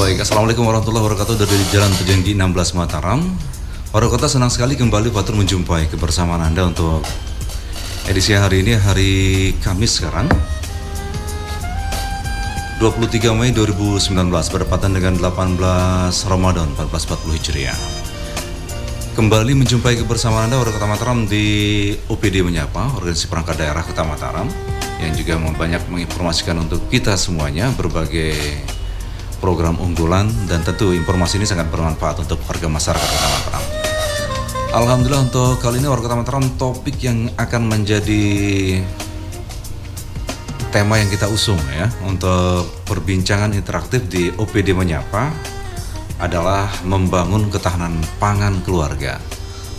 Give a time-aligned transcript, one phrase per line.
[0.00, 3.20] Baik, Assalamualaikum warahmatullahi wabarakatuh dari Jalan Pejanji 16 Mataram.
[3.92, 7.04] Warga kota senang sekali kembali Batur menjumpai kebersamaan Anda untuk
[8.08, 9.12] edisi hari ini, hari
[9.60, 10.24] Kamis sekarang.
[12.80, 15.60] 23 Mei 2019 bertepatan dengan 18
[16.32, 17.76] Ramadan 1440 Hijriah.
[19.12, 21.44] Kembali menjumpai kebersamaan Anda warga Kota Mataram di
[22.08, 24.48] OPD Menyapa, Organisasi Perangkat Daerah Kota Mataram
[24.96, 28.79] yang juga banyak menginformasikan untuk kita semuanya berbagai
[29.40, 33.64] program unggulan dan tentu informasi ini sangat bermanfaat untuk warga masyarakat Kota Mataram.
[34.70, 38.22] Alhamdulillah untuk kali ini warga Kota Mataram topik yang akan menjadi
[40.70, 45.34] tema yang kita usung ya untuk perbincangan interaktif di OPD Menyapa
[46.22, 49.18] adalah membangun ketahanan pangan keluarga.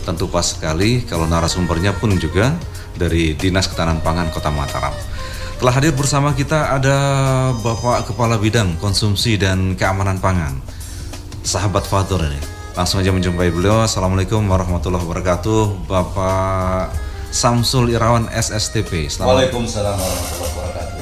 [0.03, 2.51] Tentu pas sekali kalau narasumbernya pun juga
[2.97, 5.10] dari Dinas Ketahanan Pangan Kota Mataram.
[5.61, 6.97] Telah hadir bersama kita ada
[7.53, 10.57] Bapak Kepala Bidang Konsumsi dan Keamanan Pangan,
[11.45, 12.41] sahabat Fatur ini.
[12.73, 13.85] Langsung aja menjumpai beliau.
[13.85, 16.97] Assalamualaikum warahmatullahi wabarakatuh, Bapak
[17.29, 19.05] Samsul Irawan SSTP.
[19.05, 19.37] Selamat.
[19.37, 20.97] Waalaikumsalam warahmatullahi wabarakatuh.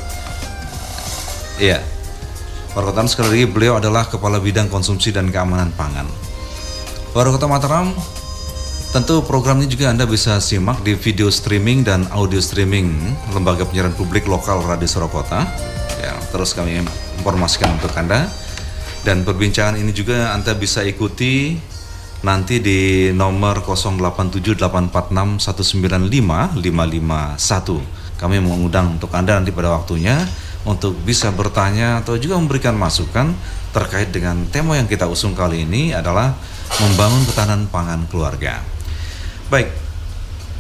[1.64, 1.80] Iya.
[2.76, 6.12] Warga sekali lagi beliau adalah Kepala Bidang Konsumsi dan Keamanan Pangan.
[7.16, 7.96] Kota Mataram,
[8.90, 12.90] tentu program ini juga Anda bisa simak di video streaming dan audio streaming
[13.38, 15.46] Lembaga Penyiaran Publik Lokal Radio Surakota.
[16.02, 16.82] Ya, terus kami
[17.22, 18.26] informasikan untuk Anda.
[19.06, 21.62] Dan perbincangan ini juga Anda bisa ikuti
[22.26, 26.58] nanti di nomor 087846195551.
[28.18, 30.18] Kami mengundang untuk Anda nanti pada waktunya
[30.66, 33.38] untuk bisa bertanya atau juga memberikan masukan
[33.70, 36.34] terkait dengan tema yang kita usung kali ini adalah
[36.82, 38.79] membangun ketahanan pangan keluarga.
[39.50, 39.66] Baik,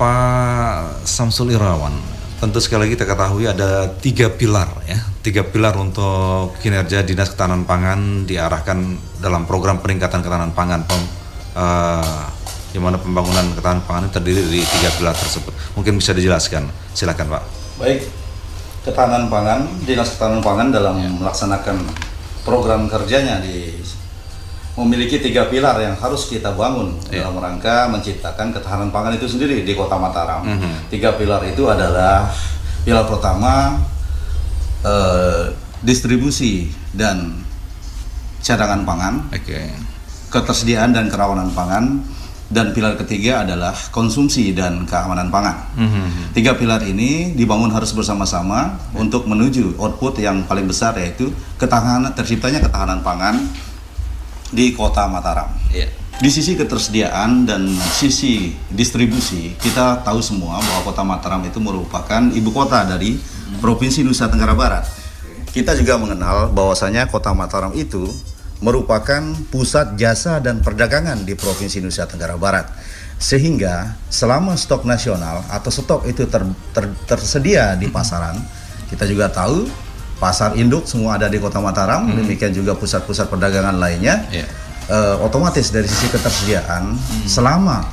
[0.02, 1.94] Pak Samsul Irawan,
[2.42, 7.70] tentu sekali lagi kita ketahui ada tiga pilar ya, tiga pilar untuk kinerja dinas ketahanan
[7.70, 11.06] pangan diarahkan dalam program peningkatan ketahanan pangan pem,
[11.54, 12.34] uh,
[12.74, 15.54] di mana pembangunan ketahanan pangan terdiri dari tiga pilar tersebut.
[15.78, 16.66] Mungkin bisa dijelaskan,
[16.98, 17.44] silakan Pak.
[17.78, 18.10] Baik,
[18.90, 21.78] ketahanan pangan, dinas ketahanan pangan dalam melaksanakan
[22.42, 23.70] program kerjanya di
[24.78, 27.26] memiliki tiga pilar yang harus kita bangun yeah.
[27.26, 30.46] dalam rangka menciptakan ketahanan pangan itu sendiri di Kota Mataram.
[30.46, 30.74] Mm -hmm.
[30.94, 32.30] Tiga pilar itu adalah
[32.86, 33.76] pilar pertama
[34.86, 35.52] eh,
[35.84, 37.44] distribusi dan
[38.40, 39.68] cadangan pangan, okay.
[40.32, 42.00] ketersediaan dan kerawanan pangan,
[42.50, 45.70] dan pilar ketiga adalah konsumsi dan keamanan pangan.
[45.76, 46.08] Mm -hmm.
[46.34, 49.02] Tiga pilar ini dibangun harus bersama-sama yeah.
[49.04, 53.36] untuk menuju output yang paling besar yaitu ketahanan terciptanya ketahanan pangan
[54.50, 55.50] di kota Mataram.
[55.70, 55.90] Yeah.
[56.20, 62.52] Di sisi ketersediaan dan sisi distribusi, kita tahu semua bahwa kota Mataram itu merupakan ibu
[62.52, 63.16] kota dari
[63.64, 64.84] Provinsi Nusa Tenggara Barat.
[65.50, 68.04] Kita juga mengenal bahwasanya kota Mataram itu
[68.60, 72.68] merupakan pusat jasa dan perdagangan di Provinsi Nusa Tenggara Barat.
[73.16, 76.44] Sehingga selama stok nasional atau stok itu ter,
[76.76, 78.36] ter, tersedia di pasaran,
[78.92, 79.68] kita juga tahu
[80.20, 82.24] pasar induk semua ada di Kota Mataram, hmm.
[82.24, 84.28] demikian juga pusat-pusat perdagangan lainnya.
[84.30, 84.48] Yeah.
[84.90, 87.26] Uh, otomatis dari sisi ketersediaan, hmm.
[87.30, 87.86] selama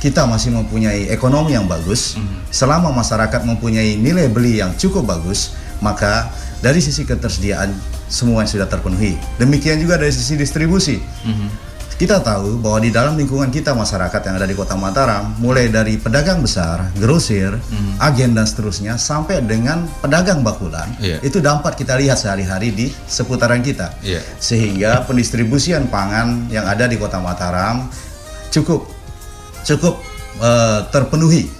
[0.00, 2.48] kita masih mempunyai ekonomi yang bagus, hmm.
[2.48, 5.54] selama masyarakat mempunyai nilai beli yang cukup bagus,
[5.84, 6.32] maka
[6.64, 7.70] dari sisi ketersediaan
[8.08, 9.20] semua sudah terpenuhi.
[9.36, 10.98] Demikian juga dari sisi distribusi.
[11.22, 11.69] Hmm
[12.00, 16.00] kita tahu bahwa di dalam lingkungan kita masyarakat yang ada di Kota Mataram, mulai dari
[16.00, 18.00] pedagang besar, grosir, hmm.
[18.00, 21.20] agen dan seterusnya sampai dengan pedagang bakulan, yeah.
[21.20, 23.92] itu dapat kita lihat sehari-hari di seputaran kita.
[24.00, 24.24] Yeah.
[24.40, 27.92] Sehingga pendistribusian pangan yang ada di Kota Mataram
[28.48, 28.88] cukup
[29.68, 30.00] cukup
[30.40, 31.59] uh, terpenuhi.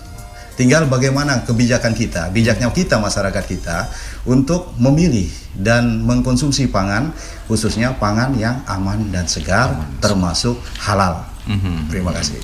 [0.59, 3.89] Tinggal bagaimana kebijakan kita, bijaknya kita masyarakat kita
[4.29, 7.11] untuk memilih dan mengkonsumsi pangan
[7.49, 9.99] khususnya pangan yang aman dan segar aman.
[10.05, 11.25] termasuk halal.
[11.49, 11.77] Mm-hmm.
[11.89, 12.39] Terima kasih.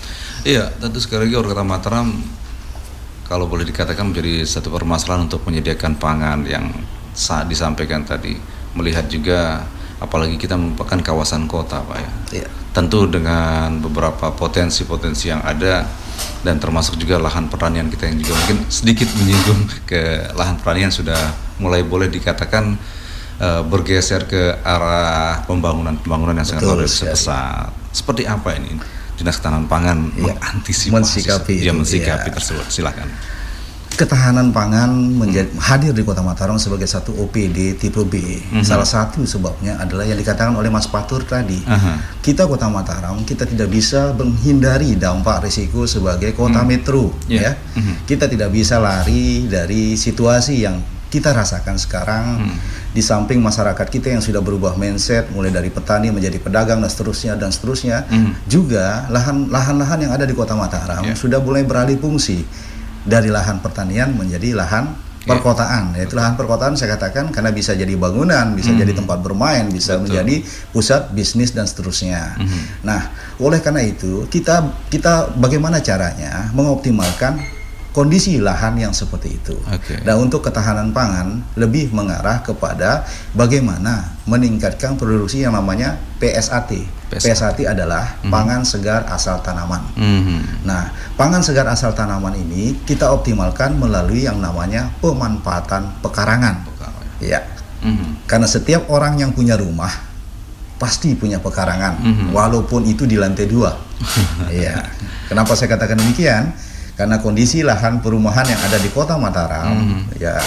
[0.47, 2.09] Iya, tentu sekali lagi Kota Mataram
[3.27, 6.71] kalau boleh dikatakan menjadi satu permasalahan untuk menyediakan pangan yang
[7.11, 8.39] saat disampaikan tadi
[8.79, 9.67] melihat juga
[9.99, 12.11] apalagi kita merupakan kawasan kota Pak ya.
[12.43, 12.49] Iya.
[12.77, 15.89] Tentu dengan beberapa potensi-potensi yang ada
[16.47, 19.61] dan termasuk juga lahan pertanian kita yang juga mungkin sedikit menyinggung
[19.91, 21.19] ke lahan pertanian sudah
[21.59, 22.77] mulai boleh dikatakan
[23.41, 27.73] uh, bergeser ke arah pembangunan-pembangunan yang sangat luar biasa besar.
[27.91, 28.77] Seperti apa ini
[29.17, 32.35] Dinas Ketahanan Pangan ya, mengantisipasi mensikapi, ya, mensikapi ya.
[32.37, 32.67] tersebut?
[32.69, 33.09] Silakan
[33.97, 35.59] ketahanan pangan menjadi hmm.
[35.59, 38.21] hadir di Kota Mataram sebagai satu OPD tipe B.
[38.53, 38.61] Hmm.
[38.61, 41.59] Salah satu sebabnya adalah yang dikatakan oleh Mas Patur tadi.
[41.65, 41.97] Uh -huh.
[42.21, 46.69] Kita Kota Mataram kita tidak bisa menghindari dampak risiko sebagai kota hmm.
[46.69, 47.57] metro yeah.
[47.57, 47.81] ya.
[47.81, 47.97] Hmm.
[48.05, 50.77] Kita tidak bisa lari dari situasi yang
[51.07, 52.57] kita rasakan sekarang hmm.
[52.91, 57.39] di samping masyarakat kita yang sudah berubah mindset mulai dari petani menjadi pedagang dan seterusnya
[57.39, 58.51] dan seterusnya hmm.
[58.51, 61.15] juga lahan lahan-lahan yang ada di Kota Mataram yeah.
[61.15, 62.43] sudah mulai beralih fungsi
[63.07, 65.99] dari lahan pertanian menjadi lahan perkotaan.
[65.99, 68.81] Ya, itu lahan perkotaan saya katakan karena bisa jadi bangunan, bisa hmm.
[68.87, 70.15] jadi tempat bermain, bisa Betul.
[70.15, 70.37] menjadi
[70.71, 72.39] pusat bisnis dan seterusnya.
[72.39, 72.63] Hmm.
[72.87, 73.11] Nah,
[73.43, 77.43] oleh karena itu kita kita bagaimana caranya mengoptimalkan
[77.97, 79.57] kondisi lahan yang seperti itu.
[79.65, 80.05] Okay.
[80.05, 86.77] Dan untuk ketahanan pangan lebih mengarah kepada bagaimana meningkatkan produksi yang namanya PSAT.
[87.09, 88.29] PSAT, PSAT adalah mm-hmm.
[88.29, 89.81] pangan segar asal tanaman.
[89.97, 90.69] Mm-hmm.
[90.69, 96.69] Nah, pangan segar asal tanaman ini kita optimalkan melalui yang namanya pemanfaatan pekarangan.
[97.25, 97.49] Ya.
[97.81, 98.29] Mm-hmm.
[98.29, 99.89] Karena setiap orang yang punya rumah
[100.77, 102.29] pasti punya pekarangan, mm-hmm.
[102.37, 103.73] walaupun itu di lantai dua.
[104.53, 104.85] Iya.
[105.33, 106.53] Kenapa saya katakan demikian?
[106.97, 110.17] Karena kondisi lahan perumahan yang ada di kota Mataram hmm.
[110.17, 110.41] ya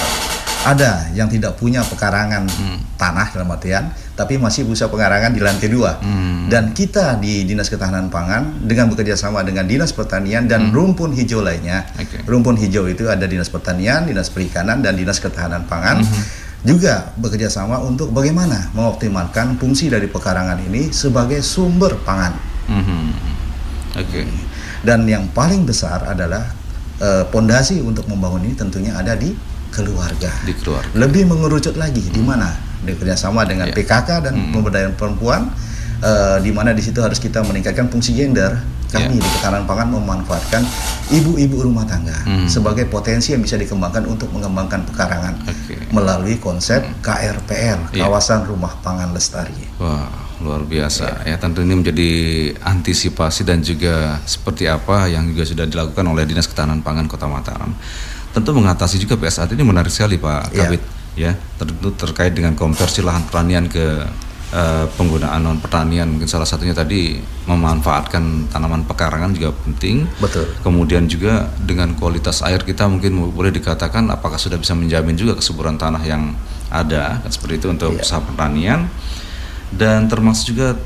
[0.68, 3.00] ada yang tidak punya pekarangan hmm.
[3.00, 6.52] tanah dalam artian tapi masih bisa pekarangan di lantai dua hmm.
[6.52, 10.76] dan kita di dinas ketahanan pangan dengan bekerja sama dengan dinas pertanian dan hmm.
[10.76, 12.26] rumpun hijau lainnya okay.
[12.28, 16.24] rumpun hijau itu ada dinas pertanian dinas perikanan dan dinas ketahanan pangan hmm.
[16.68, 22.36] juga bekerja sama untuk bagaimana mengoptimalkan fungsi dari pekarangan ini sebagai sumber pangan.
[22.68, 23.16] Hmm.
[23.96, 24.28] Oke.
[24.28, 24.49] Okay.
[24.80, 26.56] Dan yang paling besar adalah
[27.32, 29.32] pondasi uh, untuk membangun ini tentunya ada di
[29.72, 30.32] keluarga.
[30.44, 30.92] Di keluarga.
[30.96, 32.14] Lebih mengerucut lagi hmm.
[32.14, 32.50] di mana?
[32.84, 33.76] Bekerjasama dengan yeah.
[33.76, 34.52] PKK dan hmm.
[34.56, 35.52] pemberdayaan perempuan,
[36.04, 38.79] uh, di mana di situ harus kita meningkatkan fungsi gender.
[38.90, 39.22] Kami yeah.
[39.22, 40.66] di Ketahanan Pangan memanfaatkan
[41.14, 42.50] ibu-ibu rumah tangga hmm.
[42.50, 45.78] sebagai potensi yang bisa dikembangkan untuk mengembangkan pekarangan okay.
[45.94, 46.98] melalui konsep hmm.
[47.06, 48.10] KRPL, yeah.
[48.10, 49.78] Kawasan Rumah Pangan Lestari.
[49.78, 51.36] Wow luar biasa ya.
[51.36, 52.12] ya tentu ini menjadi
[52.64, 57.76] antisipasi dan juga seperti apa yang juga sudah dilakukan oleh Dinas Ketahanan Pangan Kota Mataram
[58.32, 60.64] tentu mengatasi juga saat ini menarik sekali Pak ya.
[60.64, 60.82] Kabit
[61.20, 64.08] ya tentu terkait dengan konversi lahan pertanian ke
[64.54, 71.10] uh, penggunaan non pertanian mungkin salah satunya tadi memanfaatkan tanaman pekarangan juga penting betul kemudian
[71.10, 76.02] juga dengan kualitas air kita mungkin boleh dikatakan apakah sudah bisa menjamin juga kesuburan tanah
[76.06, 76.34] yang
[76.70, 78.06] ada seperti itu untuk ya.
[78.06, 78.86] usaha pertanian
[79.74, 80.78] dan termasuk juga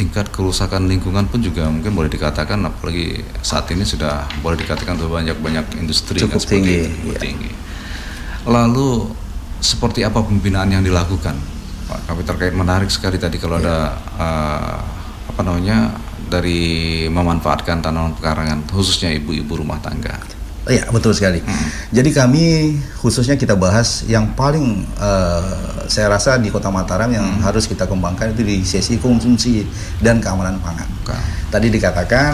[0.00, 5.36] tingkat kerusakan lingkungan pun juga mungkin boleh dikatakan apalagi saat ini sudah boleh dikatakan banyak
[5.36, 7.20] banyak industri cukup kan, tinggi, itu, ya.
[7.20, 7.50] tinggi.
[8.48, 9.12] Lalu
[9.60, 11.36] seperti apa pembinaan yang dilakukan,
[11.90, 13.66] Pak terkait menarik sekali tadi kalau ya.
[13.66, 13.76] ada
[14.14, 14.78] uh,
[15.34, 15.90] apa namanya
[16.30, 20.14] dari memanfaatkan tanaman pekarangan khususnya ibu-ibu rumah tangga.
[20.70, 21.42] Iya betul sekali.
[21.42, 21.68] Hmm.
[21.90, 22.44] Jadi kami
[23.02, 27.42] khususnya kita bahas yang paling uh, saya rasa di Kota Mataram yang hmm.
[27.42, 29.66] harus kita kembangkan itu di sesi konsumsi
[29.98, 30.86] dan keamanan pangan.
[31.02, 31.18] Okay.
[31.50, 32.32] Tadi dikatakan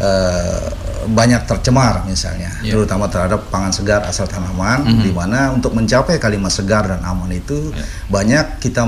[0.00, 0.68] uh,
[1.06, 2.74] banyak tercemar misalnya, yeah.
[2.74, 5.04] terutama terhadap pangan segar asal tanaman, mm -hmm.
[5.06, 7.86] di mana untuk mencapai kalimat segar dan aman itu yeah.
[8.10, 8.82] banyak kita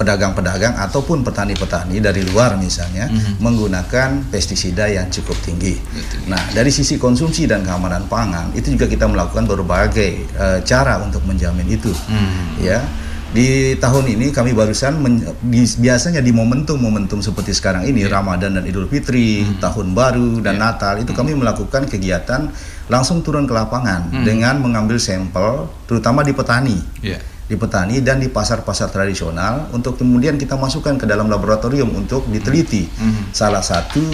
[0.00, 3.34] pedagang-pedagang uh, ataupun petani-petani dari luar misalnya mm -hmm.
[3.44, 5.76] menggunakan pestisida yang cukup tinggi.
[5.76, 6.32] Betul.
[6.32, 11.20] Nah dari sisi konsumsi dan keamanan pangan itu juga kita melakukan berbagai uh, cara untuk
[11.28, 12.46] menjamin itu, mm -hmm.
[12.64, 12.80] ya
[13.28, 18.16] di tahun ini kami barusan men, di, biasanya di momentum-momentum seperti sekarang ini yeah.
[18.16, 19.60] Ramadan dan Idul Fitri, mm.
[19.60, 20.64] tahun baru dan yeah.
[20.64, 21.18] Natal itu mm.
[21.18, 22.48] kami melakukan kegiatan
[22.88, 24.24] langsung turun ke lapangan mm.
[24.24, 26.78] dengan mengambil sampel terutama di petani.
[27.04, 27.20] Yeah.
[27.48, 32.88] Di petani dan di pasar-pasar tradisional untuk kemudian kita masukkan ke dalam laboratorium untuk diteliti.
[32.88, 33.36] Mm.
[33.36, 34.04] Salah satu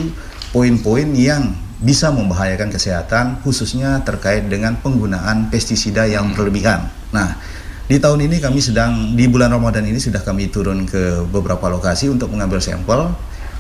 [0.51, 6.35] poin-poin yang bisa membahayakan kesehatan khususnya terkait dengan penggunaan pestisida yang mm.
[6.35, 6.91] berlebihan.
[7.15, 7.39] Nah,
[7.85, 12.09] di tahun ini kami sedang di bulan Ramadan ini sudah kami turun ke beberapa lokasi
[12.09, 13.13] untuk mengambil sampel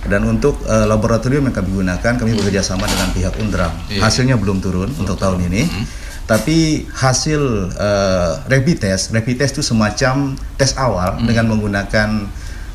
[0.08, 3.72] dan untuk uh, laboratorium yang kami gunakan kami bekerja sama dengan pihak Undram.
[3.88, 4.04] Yeah.
[4.04, 5.62] Hasilnya belum turun belum untuk tahun ini.
[5.64, 5.86] Mm -hmm.
[6.24, 7.40] Tapi hasil
[7.76, 11.28] uh, rapid test, rapid test itu semacam tes awal mm.
[11.28, 12.08] dengan menggunakan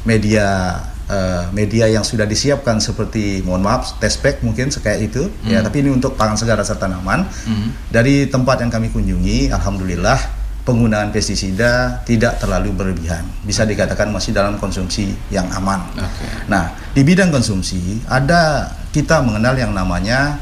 [0.06, 0.77] media
[1.10, 5.50] uh, media yang sudah disiapkan seperti mohon maaf test pack mungkin kayak itu mm.
[5.50, 7.89] ya tapi ini untuk pangan segar rasa tanaman mm.
[7.89, 10.38] dari tempat yang kami kunjungi alhamdulillah
[10.69, 13.25] penggunaan pestisida tidak terlalu berlebihan.
[13.41, 15.81] Bisa dikatakan masih dalam konsumsi yang aman.
[15.97, 16.45] Okay.
[16.45, 20.38] Nah, di bidang konsumsi ada kita mengenal yang namanya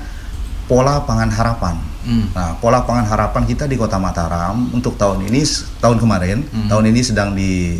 [0.67, 1.79] pola pangan harapan.
[2.03, 2.27] Hmm.
[2.35, 5.47] Nah, pola pangan harapan kita di Kota Mataram untuk tahun ini,
[5.79, 6.67] tahun kemarin, hmm.
[6.67, 7.79] tahun ini sedang di,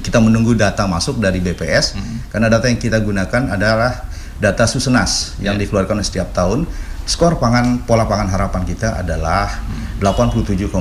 [0.00, 2.16] kita menunggu data masuk dari BPS hmm.
[2.32, 4.08] karena data yang kita gunakan adalah
[4.40, 5.68] data Susenas yang yeah.
[5.68, 6.64] dikeluarkan setiap tahun.
[7.10, 10.72] Skor pangan pola pangan harapan kita adalah hmm 87,9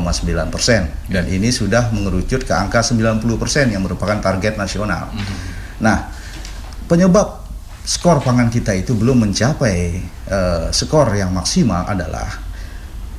[0.47, 5.11] persen dan ini sudah mengerucut ke angka 90 persen yang merupakan target nasional.
[5.11, 5.37] Mm -hmm.
[5.83, 5.97] Nah,
[6.87, 7.43] penyebab
[7.83, 9.99] skor pangan kita itu belum mencapai
[10.31, 12.31] uh, skor yang maksimal adalah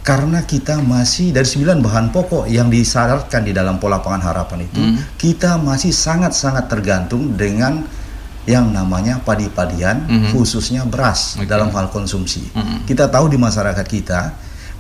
[0.01, 4.81] karena kita masih dari sembilan bahan pokok yang disyaratkan di dalam pola pangan harapan itu
[4.81, 4.97] Hmm.
[5.21, 7.85] kita masih sangat-sangat tergantung dengan
[8.51, 10.31] yang namanya padi-padian Mhm.
[10.35, 11.47] khususnya beras Oke.
[11.47, 12.43] dalam hal konsumsi.
[12.51, 12.91] Mhm.
[12.91, 14.21] Kita tahu di masyarakat kita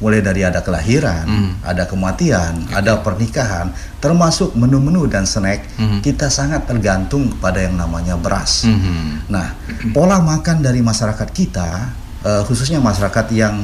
[0.00, 1.50] mulai dari ada kelahiran, Mhm.
[1.62, 3.68] ada kematian, ada pernikahan,
[4.00, 6.00] termasuk menu-menu dan snack, Mhm.
[6.00, 8.64] kita sangat tergantung pada yang namanya beras.
[8.64, 9.28] Mhm.
[9.28, 9.54] Nah,
[9.92, 11.70] pola makan dari masyarakat kita,
[12.24, 13.60] eh, khususnya masyarakat yang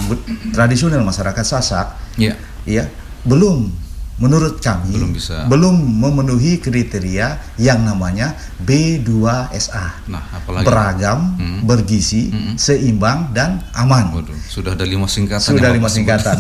[0.53, 2.37] tradisional masyarakat Sasak, Ya.
[2.69, 2.85] ya
[3.25, 3.73] belum
[4.17, 5.45] menurut kami Belum bisa.
[5.45, 10.09] belum memenuhi kriteria yang namanya B2SA.
[10.09, 11.61] Nah, apalagi Beragam, Hmm.
[11.63, 12.55] bergizi, Hmm.
[12.57, 14.13] seimbang dan aman.
[14.15, 15.45] Waduh, sudah ada lima singkatan.
[15.53, 16.37] Sudah lima singkatan.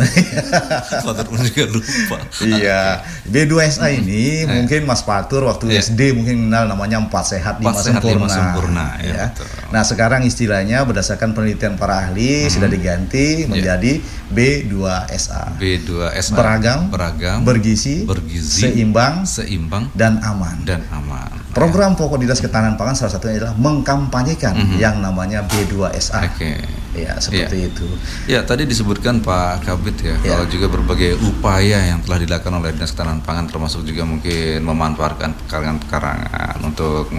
[1.04, 2.16] Fatur pun juga lupa.
[2.40, 4.49] Iya, B2SA ini Eh.
[4.49, 5.85] mungkin Mas Fatur waktu Iya.
[5.85, 8.25] SD mungkin kenal namanya empat sehat lima sehat, sempurna.
[8.26, 9.26] sempurna, ya, ya.
[9.30, 9.47] betul.
[9.68, 13.49] Nah sekarang istilahnya berdasarkan penelitian para ahli sudah diganti Iya.
[13.49, 13.92] menjadi
[14.28, 15.56] B2SA.
[15.56, 20.62] B2SA Beragam, beragam, bergizi, bergizi, seimbang seimbang dan aman.
[20.62, 21.30] dan aman.
[21.50, 24.76] Program pokok dinas ketahanan pangan salah satunya adalah mengkampanyekan Mhm.
[24.76, 26.20] yang namanya B2SA.
[26.26, 26.61] Oke.
[26.92, 27.85] Ya seperti itu.
[28.25, 30.32] Ya, tadi disebutkan Pak Kabit ya, Ya.
[30.32, 35.37] kalau juga berbagai upaya yang telah dilakukan oleh Dinas Ketahanan Pangan termasuk juga mungkin memanfaatkan
[35.38, 37.12] pekarangan-pekarangan untuk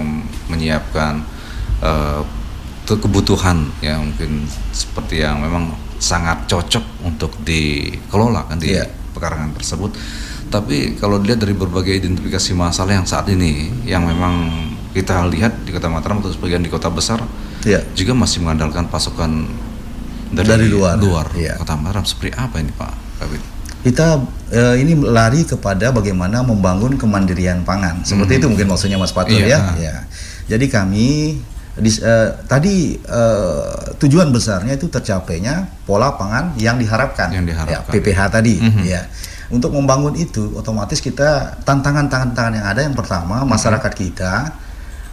[0.47, 1.21] menyiapkan
[2.83, 8.85] tuh kebutuhan yang mungkin seperti yang memang sangat cocok untuk dikelola kan di Ya.
[9.11, 9.91] pekarangan tersebut.
[10.47, 14.47] Tapi kalau dilihat dari berbagai identifikasi masalah yang saat ini yang memang
[14.93, 17.19] kita lihat di Kota Mataram atau sebagian di kota besar
[17.61, 17.83] Ya.
[17.91, 19.43] juga masih mengandalkan pasokan
[20.29, 20.95] dari, Dari luar.
[20.95, 21.59] luar Iya.
[21.59, 23.41] Kota Mataram seperti apa ini Pak Kabit?
[23.83, 27.99] Kita eh, ini lari kepada bagaimana membangun kemandirian pangan.
[28.01, 28.39] Seperti Mhm.
[28.39, 29.75] itu mungkin maksudnya Mas Fatur Iya.
[29.75, 29.91] ya.
[29.91, 29.95] ya.
[30.47, 31.35] Jadi kami
[31.77, 37.29] dis- eh, tadi eh, tujuan besarnya itu tercapainya pola pangan yang diharapkan.
[37.31, 37.89] Yang diharapkan.
[37.89, 38.83] Ya, PPH tadi Mhm.
[38.83, 39.01] ya.
[39.47, 43.47] Untuk membangun itu otomatis kita tantangan-tantangan yang ada yang pertama Mhm.
[43.47, 44.33] masyarakat kita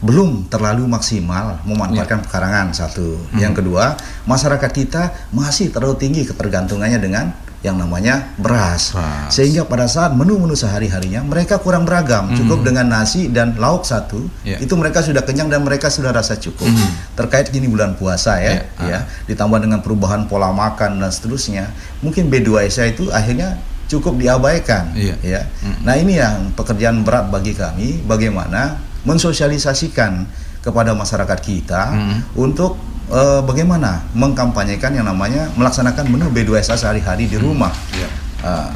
[0.05, 2.25] belum terlalu maksimal memanfaatkan Iya.
[2.29, 3.17] pekarangan satu.
[3.33, 3.41] Mhm.
[3.41, 3.85] Yang kedua,
[4.27, 5.03] masyarakat kita
[5.33, 7.33] masih terlalu tinggi ketergantungannya dengan
[7.65, 8.93] yang namanya beras.
[8.93, 9.33] Beras.
[9.33, 12.29] Sehingga pada saat menu-menu sehari-harinya mereka kurang beragam.
[12.29, 12.37] Mhm.
[12.45, 14.61] Cukup dengan nasi dan lauk satu, Iya.
[14.61, 16.69] itu mereka sudah kenyang dan mereka sudah rasa cukup.
[16.69, 17.17] Mhm.
[17.17, 21.73] Terkait gini bulan puasa ya, Iya, ya, ditambah dengan perubahan pola makan dan seterusnya,
[22.05, 23.57] mungkin B2SA itu akhirnya
[23.89, 24.93] cukup diabaikan.
[24.93, 25.17] Iya.
[25.25, 25.41] Ya.
[25.65, 25.89] Mhm.
[25.89, 28.77] Nah ini yang pekerjaan berat bagi kami, bagaimana
[29.09, 30.29] mensosialisasikan
[30.61, 32.19] kepada masyarakat kita Mhm.
[32.37, 32.77] untuk
[33.11, 37.73] eh, bagaimana mengkampanyekan yang namanya melaksanakan menu B2SA sehari-hari di rumah.
[37.93, 38.09] Iya.
[38.45, 38.71] Ah,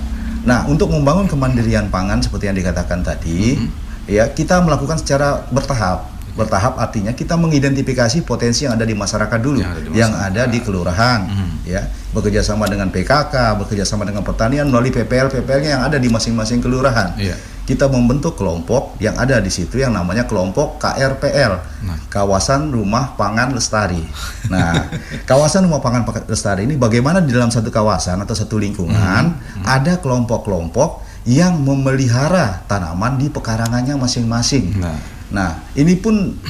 [0.49, 3.69] Nah, untuk membangun kemandirian pangan seperti yang dikatakan tadi, Mhm.
[4.09, 6.09] ya kita melakukan secara bertahap.
[6.39, 10.43] Bertahap artinya kita mengidentifikasi potensi yang ada di masyarakat dulu, Yang ada di yang ada
[10.47, 11.49] di kelurahan, Mhm.
[11.67, 11.83] ya
[12.15, 16.63] bekerja sama dengan PKK, bekerja sama dengan pertanian melalui PPL PPL-nya yang ada di masing-masing
[16.63, 17.13] kelurahan.
[17.19, 17.37] Iya.
[17.69, 21.53] Kita membentuk kelompok yang ada di situ yang namanya kelompok KRPL,
[21.85, 22.01] Nah.
[22.09, 24.01] Kawasan Rumah Pangan Lestari.
[24.49, 24.89] Nah,
[25.29, 29.69] kawasan Rumah Pangan Lestari ini bagaimana di dalam satu kawasan atau satu lingkungan Mhm.
[29.69, 34.81] ada kelompok-kelompok yang memelihara tanaman di pekarangannya masing-masing.
[34.81, 34.97] Nah,
[35.29, 36.41] Nah, ini pun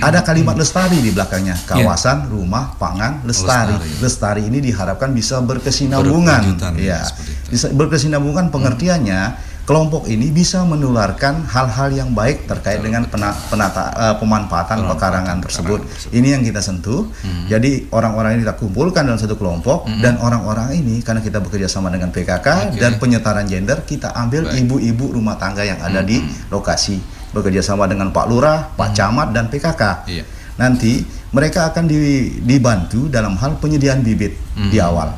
[0.00, 1.52] ada kalimat lestari di belakangnya.
[1.68, 3.76] Kawasan Rumah Pangan Lestari.
[3.76, 4.00] Lestari.
[4.00, 6.56] Lestari ini diharapkan bisa berkesinambungan.
[6.80, 7.52] Ya, itu.
[7.52, 9.36] bisa berkesinambungan pengertiannya
[9.66, 15.82] kelompok ini bisa menularkan hal-hal yang baik terkait dengan pena- penata eh, pemanfaatan pekarangan tersebut.
[15.82, 16.14] tersebut.
[16.14, 17.10] Ini yang kita sentuh.
[17.16, 17.44] Hmm.
[17.46, 19.98] Jadi orang-orang ini kita kumpulkan dalam satu kelompok Hmm.
[20.00, 22.78] dan orang-orang ini karena kita bekerja sama dengan PKK Oke.
[22.78, 26.30] dan penyetaraan gender kita ambil ibu-ibu rumah tangga yang ada di Hmm.
[26.48, 29.82] lokasi bekerja sama dengan Pak Lurah, Pak Camat dan PKK.
[30.06, 30.24] Iya.
[30.56, 34.70] Nanti mereka akan di- dibantu dalam hal penyediaan bibit Hmm.
[34.70, 35.10] di awal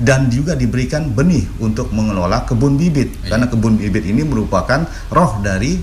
[0.00, 3.28] dan juga diberikan benih untuk mengelola kebun bibit Iya.
[3.30, 5.76] karena kebun bibit ini merupakan roh dari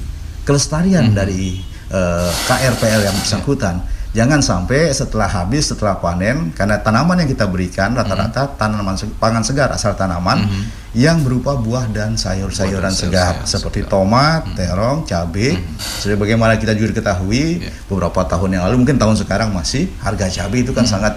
[0.43, 1.15] kelestarian Hmm.
[1.15, 3.79] dari eh, KRPL yang bersangkutan.
[4.11, 9.39] Jangan sampai setelah habis setelah panen karena tanaman yang kita berikan rata-rata tanaman se- pangan
[9.39, 10.63] segar asal tanaman Mhm.
[10.93, 13.91] yang berupa buah dan sayur-sayuran segar sayur-sayuran seperti segar.
[13.93, 15.63] tomat, terong, cabai.
[15.77, 17.71] Seperti bagaimana kita juga ketahui Iya.
[17.85, 21.15] beberapa tahun yang lalu mungkin tahun sekarang masih harga cabai itu kan sangat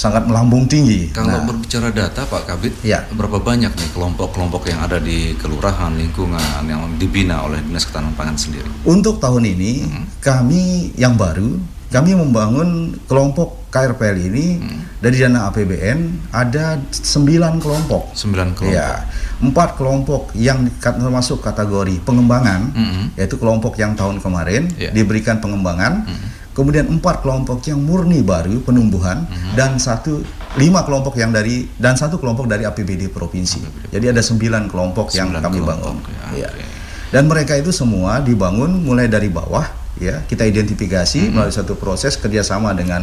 [0.00, 1.12] sangat melambung tinggi.
[1.12, 3.04] Kalau Nah, berbicara data Pak Kabit, Ya.
[3.12, 8.40] berapa banyak nih kelompok-kelompok yang ada di kelurahan, lingkungan yang dibina oleh Dinas Ketahanan Pangan
[8.40, 8.64] sendiri?
[8.88, 10.04] Untuk tahun ini Hmm.
[10.24, 14.80] kami yang baru kami membangun kelompok KRPL ini Hmm.
[15.02, 15.98] dari dana APBN
[16.30, 18.14] ada 9 kelompok.
[18.14, 18.72] Sembilan kelompok.
[18.72, 19.04] Ya,
[19.42, 23.04] empat kelompok yang termasuk kategori pengembangan Mhm.
[23.18, 24.94] yaitu kelompok yang tahun kemarin Ya.
[24.94, 26.06] diberikan pengembangan.
[26.06, 26.39] Mhm.
[26.60, 30.20] Kemudian empat kelompok yang murni baru penumbuhan dan satu
[30.54, 33.64] lima kelompok yang dari dan satu kelompok dari APBD provinsi.
[33.88, 35.96] Jadi ada sembilan kelompok yang Sembilan kami kelompok, bangun.
[36.36, 36.66] ya, Ya.
[37.10, 39.64] Dan mereka itu semua dibangun mulai dari bawah,
[39.96, 41.32] ya kita identifikasi Mm-hmm.
[41.32, 43.02] melalui satu proses kerjasama dengan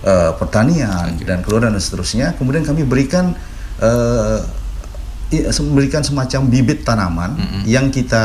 [0.00, 2.32] eh, pertanian dan kelurahan dan seterusnya.
[2.34, 3.34] Kemudian kami berikan
[3.78, 4.38] eh,
[5.30, 7.62] i- se- memberikan semacam bibit tanaman Mm-hmm.
[7.64, 8.24] yang kita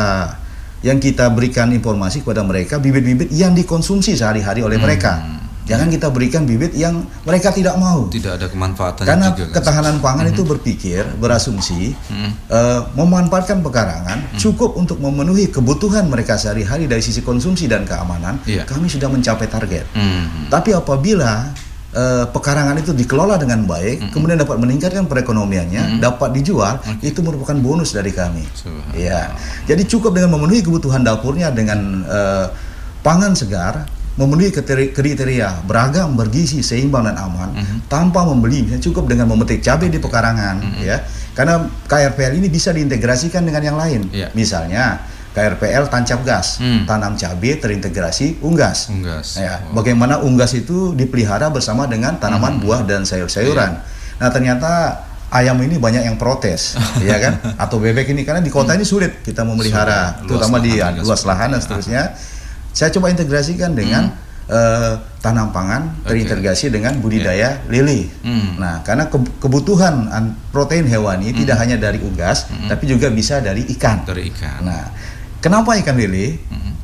[0.80, 5.40] yang kita berikan informasi kepada mereka bibit-bibit yang dikonsumsi sehari-hari oleh mereka.
[5.70, 8.10] Jangan kita berikan bibit yang mereka tidak mau.
[8.10, 9.62] Tidak ada kemanfaatannya Karena juga kan?
[9.62, 12.32] ketahanan pangan itu berpikir, berasumsi, Mm-hmm.
[12.50, 18.42] eh, memanfaatkan pekarangan cukup untuk memenuhi kebutuhan mereka sehari-hari dari sisi konsumsi dan keamanan.
[18.50, 18.66] Iya.
[18.66, 19.86] Kami sudah mencapai target.
[19.94, 20.50] Hmm.
[20.50, 21.54] Tapi apabila
[21.90, 27.92] eh, pekarangan itu dikelola dengan baik, kemudian dapat meningkatkan perekonomiannya, dapat dijual, itu merupakan bonus
[27.92, 28.46] dari kami.
[28.94, 29.34] Ya,
[29.66, 32.46] jadi cukup dengan memenuhi kebutuhan dapurnya dengan eh,
[33.02, 34.52] pangan segar, memenuhi
[34.92, 37.56] kriteria, beragam, bergizi, seimbang dan aman,
[37.88, 41.00] tanpa membeli, misalnya cukup dengan memetik cabai di pekarangan, ya.
[41.32, 44.28] Karena KRPL ini bisa diintegrasikan dengan yang lain, Iya.
[44.36, 45.00] misalnya
[45.30, 46.84] KRPL tancap gas, Hmm.
[46.84, 48.90] tanam cabai terintegrasi unggas.
[48.90, 49.38] Unggas.
[49.38, 49.78] Ya, Oh.
[49.78, 52.62] bagaimana unggas itu dipelihara bersama dengan tanaman Hmm.
[52.62, 53.72] buah dan sayur-sayuran.
[53.72, 54.18] Iya.
[54.18, 54.72] Nah, ternyata
[55.30, 57.34] ayam ini banyak yang protes, ya kan?
[57.56, 60.28] Atau bebek ini karena di kota ini sulit kita memelihara, Sulit.
[60.28, 62.02] Terutama di lahan ya, luas lahan dan seterusnya.
[62.70, 64.10] Saya coba integrasikan dengan
[64.50, 68.10] eh, tanam pangan terintegrasi dengan budidaya lele.
[68.26, 68.58] Hmm.
[68.58, 73.62] Nah, karena ke- kebutuhan an- protein hewani tidak hanya dari unggas, tapi juga bisa dari
[73.70, 74.02] ikan.
[74.10, 74.66] Dari ikan.
[74.66, 74.90] Nah,
[75.40, 76.40] kenapa ikan lele?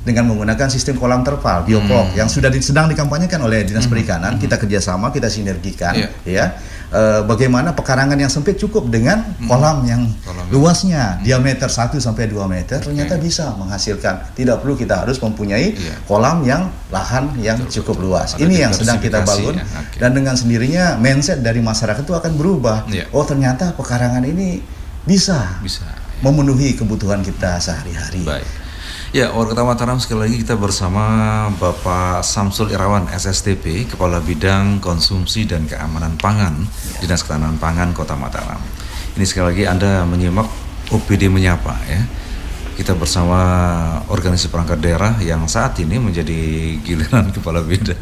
[0.06, 4.54] Dengan menggunakan sistem kolam terpal, biopok, yang sudah di- sedang dikampanyekan oleh Dinas Perikanan, kita
[4.56, 6.10] kerjasama, kita sinergikan, Iya.
[6.22, 6.46] ya.
[6.86, 12.46] Eh, bagaimana pekarangan yang sempit cukup dengan kolam yang Kolam luasnya diameter 1 sampai 2
[12.46, 14.30] meter, ternyata bisa menghasilkan.
[14.32, 16.06] Tidak perlu kita harus mempunyai Iya.
[16.06, 18.38] kolam yang lahan yang cukup luas.
[18.38, 19.98] Ada Ini yang sedang kita bangun ya, oke.
[19.98, 22.86] dan dengan sendirinya mindset dari masyarakat itu akan berubah.
[22.86, 23.10] Iya.
[23.10, 24.62] Oh, ternyata pekarangan ini
[25.02, 25.82] bisa Bisa.
[26.24, 28.24] Memenuhi kebutuhan kita sehari-hari.
[28.24, 28.66] Baik.
[29.16, 35.72] Ya, Warga Mataram sekali lagi kita bersama Bapak Samsul Irawan SSTP, Kepala Bidang Konsumsi dan
[35.72, 36.68] Keamanan Pangan,
[37.00, 38.60] Dinas Ketahanan Pangan Kota Mataram.
[39.16, 40.44] Ini sekali lagi Anda menyimak
[40.92, 42.04] OPD Menyapa ya.
[42.76, 43.40] Kita bersama
[44.12, 47.96] organisasi perangkat daerah yang saat ini menjadi giliran Kepala Bidang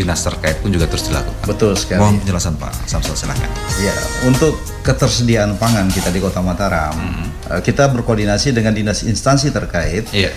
[0.00, 1.44] dinas terkait pun juga terus dilakukan.
[1.44, 2.00] Betul sekali.
[2.00, 3.48] Mohon penjelasan Pak Samsul silakan.
[3.78, 3.92] Ya,
[4.24, 7.28] untuk ketersediaan pangan kita di Kota Mataram, Hmm.
[7.60, 10.30] kita berkoordinasi dengan dinas instansi terkait, eh,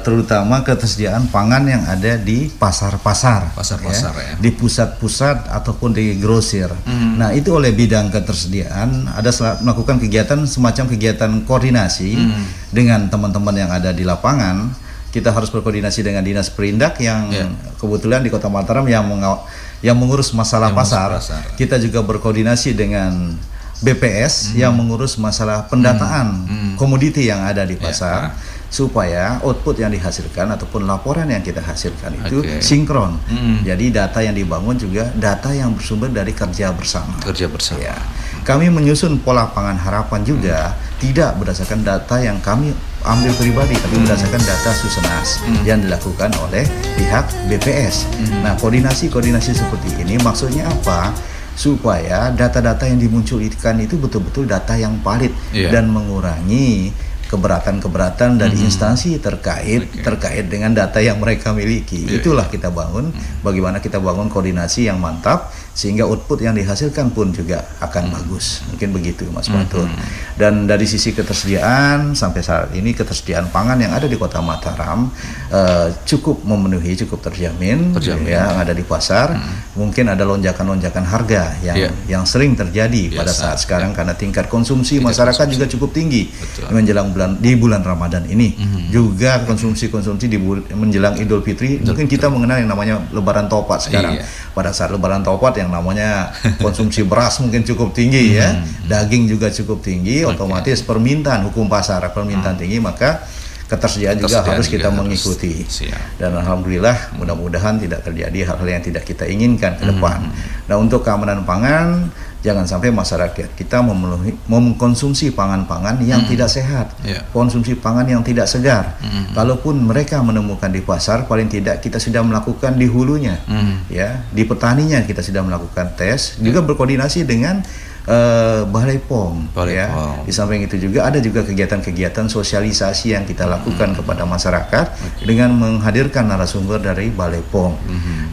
[0.00, 4.34] terutama ketersediaan pangan yang ada di pasar-pasar, Pasar-pasar, ya.
[4.38, 6.72] di pusat-pusat ataupun di grosir.
[6.86, 7.18] Hmm.
[7.18, 9.28] Nah, itu oleh bidang ketersediaan ada
[9.60, 12.44] melakukan kegiatan semacam kegiatan koordinasi Hmm.
[12.70, 14.72] dengan teman-teman yang ada di lapangan.
[15.12, 17.52] Kita harus berkoordinasi dengan dinas perindak yang Iya.
[17.76, 19.44] kebetulan di Kota Mataram yang mengaw-
[19.84, 21.08] yang mengurus masalah Yang pasar.
[21.20, 21.42] pasar.
[21.52, 23.36] Kita juga berkoordinasi dengan
[23.78, 24.58] BPS Hmm.
[24.58, 26.46] yang mengurus masalah pendataan
[26.78, 27.82] komoditi yang ada di Ya.
[27.82, 28.32] pasar
[28.72, 32.62] supaya output yang dihasilkan ataupun laporan yang kita hasilkan itu Oke.
[32.64, 33.20] sinkron.
[33.28, 33.60] Hmm.
[33.60, 37.20] Jadi data yang dibangun juga data yang bersumber dari kerja bersama.
[37.20, 37.84] Kerja bersama.
[37.84, 37.98] Ya.
[38.42, 42.72] Kami menyusun pola pangan harapan juga tidak berdasarkan data yang kami
[43.04, 46.62] ambil pribadi, tapi berdasarkan data Susenas yang dilakukan oleh
[46.94, 48.06] pihak BPS.
[48.40, 51.10] Nah, koordinasi-koordinasi seperti ini maksudnya apa?
[51.52, 55.68] Supaya data-data yang dimunculkan itu betul-betul data yang valid Iya.
[55.70, 56.88] dan mengurangi
[57.32, 60.04] keberatan-keberatan dari instansi terkait Oke.
[60.04, 62.04] terkait dengan data yang mereka miliki.
[62.04, 63.08] Iya, Itulah kita bangun
[63.40, 68.60] bagaimana kita bangun koordinasi yang mantap sehingga output yang dihasilkan pun juga akan bagus.
[68.68, 69.88] Mungkin begitu Mas Batur.
[70.36, 75.08] Dan dari sisi ketersediaan sampai saat ini ketersediaan pangan yang ada di Kota Mataram
[75.48, 78.28] eh, cukup memenuhi, cukup terjamin, Terjamin.
[78.28, 79.32] ya yang ada di pasar.
[79.72, 81.90] Mungkin ada lonjakan-lonjakan harga yang Iya.
[82.06, 85.56] yang sering terjadi pada Biasa, saat sekarang karena tingkat konsumsi Tingkat masyarakat konsumsi.
[85.56, 86.68] juga cukup tinggi Betul.
[86.68, 88.58] menjelang bulan di bulan Ramadan ini.
[88.90, 90.38] Juga konsumsi-konsumsi di
[90.74, 94.18] menjelang Idul Fitri mungkin kita mengenal yang namanya lebaran topat sekarang.
[94.18, 94.24] Iya.
[94.52, 98.58] Pada saat lebaran topat yang namanya konsumsi beras mungkin cukup tinggi ya.
[98.90, 100.36] Daging juga cukup tinggi, Oke.
[100.36, 103.22] otomatis permintaan hukum pasar permintaan tinggi maka
[103.70, 105.64] ketersediaan juga harus juga kita harus mengikuti.
[105.64, 106.20] siap.
[106.20, 110.28] Dan alhamdulillah mudah-mudahan tidak terjadi hal-hal yang tidak kita inginkan ke depan.
[110.68, 116.90] Nah, untuk keamanan pangan jangan sampai masyarakat kita memenuhi mengkonsumsi pangan-pangan yang tidak sehat.
[117.06, 117.22] Iya.
[117.30, 118.98] Konsumsi pangan yang tidak segar.
[119.32, 123.38] Kalaupun mereka menemukan di pasar paling tidak kita sudah melakukan di hulunya.
[123.46, 123.86] Hmm.
[123.86, 127.62] Ya, di petaninya kita sudah melakukan tes, juga berkoordinasi dengan
[128.10, 129.86] eh, Balai POM Balai ya.
[129.94, 130.26] POM.
[130.26, 134.86] Di samping itu juga ada juga kegiatan-kegiatan sosialisasi yang kita lakukan kepada masyarakat
[135.22, 137.78] dengan menghadirkan narasumber dari Balai POM.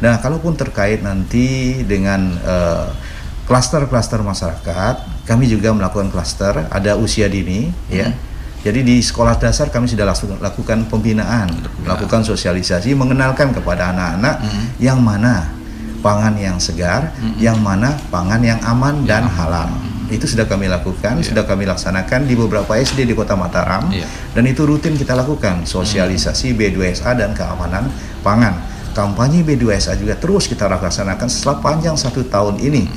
[0.02, 2.88] Nah, kalaupun terkait nanti dengan eh,
[3.50, 8.14] klaster-klaster masyarakat, kami juga melakukan klaster, ada usia dini ya.
[8.62, 11.50] Jadi di sekolah dasar kami sudah langsung lakukan pembinaan,
[11.82, 14.36] melakukan sosialisasi, mengenalkan kepada anak-anak
[14.78, 15.50] yang mana
[16.06, 17.10] pangan yang segar,
[17.42, 19.72] yang mana pangan yang aman dan halal.
[20.12, 24.06] Itu sudah kami lakukan, sudah kami laksanakan di beberapa SD di Kota Mataram, Iya.
[24.36, 27.90] dan itu rutin kita lakukan sosialisasi B2SA dan keamanan
[28.22, 28.54] pangan.
[28.92, 32.90] Kampanye B2SA juga terus kita laksanakan setelah panjang satu tahun ini.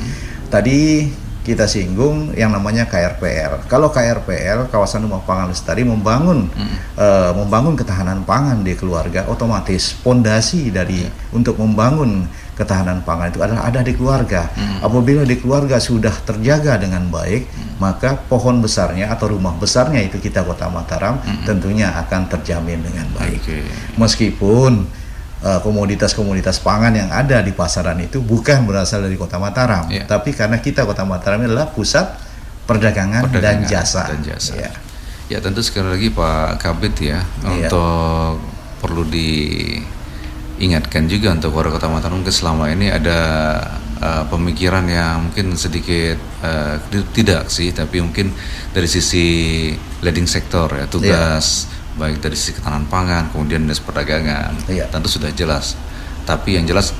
[0.52, 1.08] Tadi
[1.42, 3.66] kita singgung yang namanya KRPL.
[3.66, 6.46] Kalau KRPL kawasan rumah pangan lestari membangun
[6.94, 11.02] eh, membangun ketahanan pangan di keluarga, otomatis pondasi dari
[11.34, 14.52] untuk membangun ketahanan pangan itu adalah ada di keluarga.
[14.84, 17.48] Apabila di keluarga sudah terjaga dengan baik,
[17.82, 23.40] maka pohon besarnya atau rumah besarnya itu kita Kota Mataram tentunya akan terjamin dengan baik.
[23.42, 23.58] Oke.
[23.98, 25.01] Meskipun
[25.42, 30.06] komoditas-komoditas pangan yang ada di pasaran itu bukan berasal dari Kota Mataram, Iya.
[30.06, 32.14] tapi karena kita Kota Mataram adalah pusat
[32.62, 34.06] perdagangan, dan Perdagangan jasa.
[34.06, 34.54] dan jasa.
[34.54, 34.70] Ya.
[35.26, 37.66] Ya tentu sekali lagi Pak Kabit ya Iya.
[37.66, 38.38] untuk
[38.78, 43.18] perlu diingatkan juga untuk warga Kota Mataram mungkin selama ini ada
[43.98, 46.78] uh, pemikiran yang mungkin sedikit uh,
[47.10, 48.30] tidak sih tapi mungkin
[48.70, 49.24] dari sisi
[50.02, 54.88] leading sektor ya tugas baik dari sisi ketahanan pangan kemudian dinas perdagangan Iya.
[54.88, 55.76] tentu sudah jelas
[56.22, 56.96] tapi yang jelas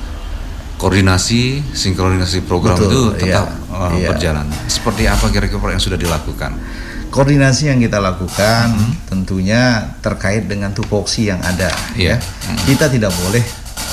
[0.75, 3.73] koordinasi sinkronisasi program Betul, itu tetap iya.
[3.73, 4.07] uh, Iya.
[4.09, 6.53] berjalan seperti apa kira-kira yang sudah dilakukan
[7.07, 8.89] Koordinasi yang kita lakukan Hmm.
[9.05, 11.69] tentunya terkait dengan tupoksi yang ada.
[11.93, 12.17] Iya.
[12.17, 12.53] Ya.
[12.65, 13.45] Kita tidak boleh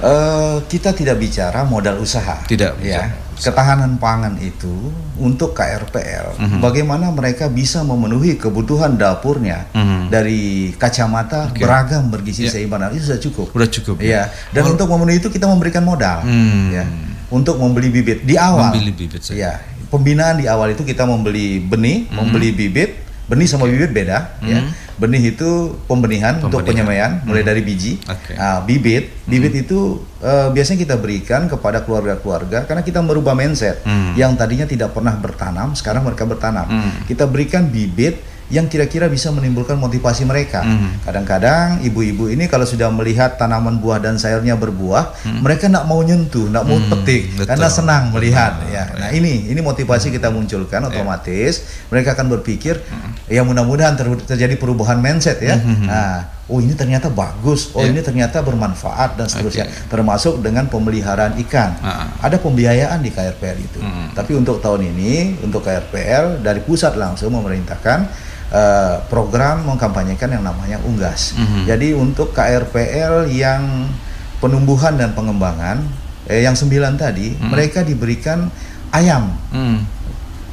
[0.00, 2.40] Eh, kita tidak bicara modal usaha.
[2.48, 3.04] Tidak Ya.
[3.04, 3.28] bicara.
[3.40, 6.60] Ketahanan pangan itu untuk KRPL, Mhm.
[6.60, 10.12] bagaimana mereka bisa memenuhi kebutuhan dapurnya Mhm.
[10.12, 11.64] dari kacamata Oke.
[11.64, 12.52] beragam bergizi Ya.
[12.52, 13.46] seimbang itu sudah cukup.
[13.56, 13.96] Udah cukup.
[14.00, 14.28] Iya.
[14.52, 16.20] Dan Wal- untuk memenuhi itu kita memberikan modal.
[16.20, 16.68] Hmm.
[16.68, 16.84] Ya.
[17.32, 18.76] Untuk membeli bibit di awal.
[18.76, 19.36] Membeli bibit saja.
[19.36, 19.52] Ya.
[19.88, 23.08] Pembinaan di awal itu kita membeli benih, membeli bibit.
[23.24, 24.58] Benih sama bibit beda, ya.
[25.00, 25.50] Benih itu
[25.88, 26.84] pembenihan, untuk Pembenihan.
[26.84, 27.48] penyemaian, mulai Mhm.
[27.48, 27.92] dari biji.
[28.04, 28.36] Oke.
[28.36, 29.80] Nah, bibit, bibit itu
[30.20, 34.12] eh, biasanya kita berikan kepada keluarga-keluarga karena kita merubah mindset Hmm.
[34.12, 36.68] yang tadinya tidak pernah bertanam, sekarang mereka bertanam.
[36.68, 37.08] Hmm.
[37.08, 40.60] Kita berikan bibit yang kira-kira bisa menimbulkan motivasi mereka.
[40.60, 40.98] Hmm.
[41.00, 46.46] Kadang-kadang ibu-ibu ini kalau sudah melihat tanaman buah dan sayurnya berbuah, mereka nak mau nyentuh,
[46.46, 47.46] nak mau Hmm, petik betul.
[47.46, 48.58] karena senang melihat.
[48.58, 48.98] Benar, Ya, ya.
[48.98, 52.82] nah ini ini motivasi kita munculkan otomatis mereka akan berpikir
[53.26, 55.54] ya mudah-mudahan ter- terjadi perubahan mindset ya.
[55.54, 55.86] Hmm.
[55.86, 57.88] Nah, oh ini ternyata bagus, oh Ya.
[57.88, 59.64] ini ternyata bermanfaat dan seterusnya.
[59.64, 59.86] Oke.
[59.88, 61.78] Termasuk dengan pemeliharaan ikan.
[61.78, 62.10] Ah.
[62.18, 63.78] Ada pembiayaan di KRPL itu.
[63.78, 64.10] Hmm.
[64.10, 68.10] Tapi untuk tahun ini untuk KRPL dari pusat langsung memerintahkan
[68.50, 71.32] eh, program mengkampanyekan yang namanya Unggas.
[71.32, 71.64] Mhm.
[71.64, 73.86] Jadi untuk KRPL yang
[74.38, 75.80] penumbuhan dan pengembangan
[76.26, 77.46] eh, yang sembilan tadi Mhm.
[77.46, 78.50] mereka diberikan
[78.90, 79.86] ayam Hmm.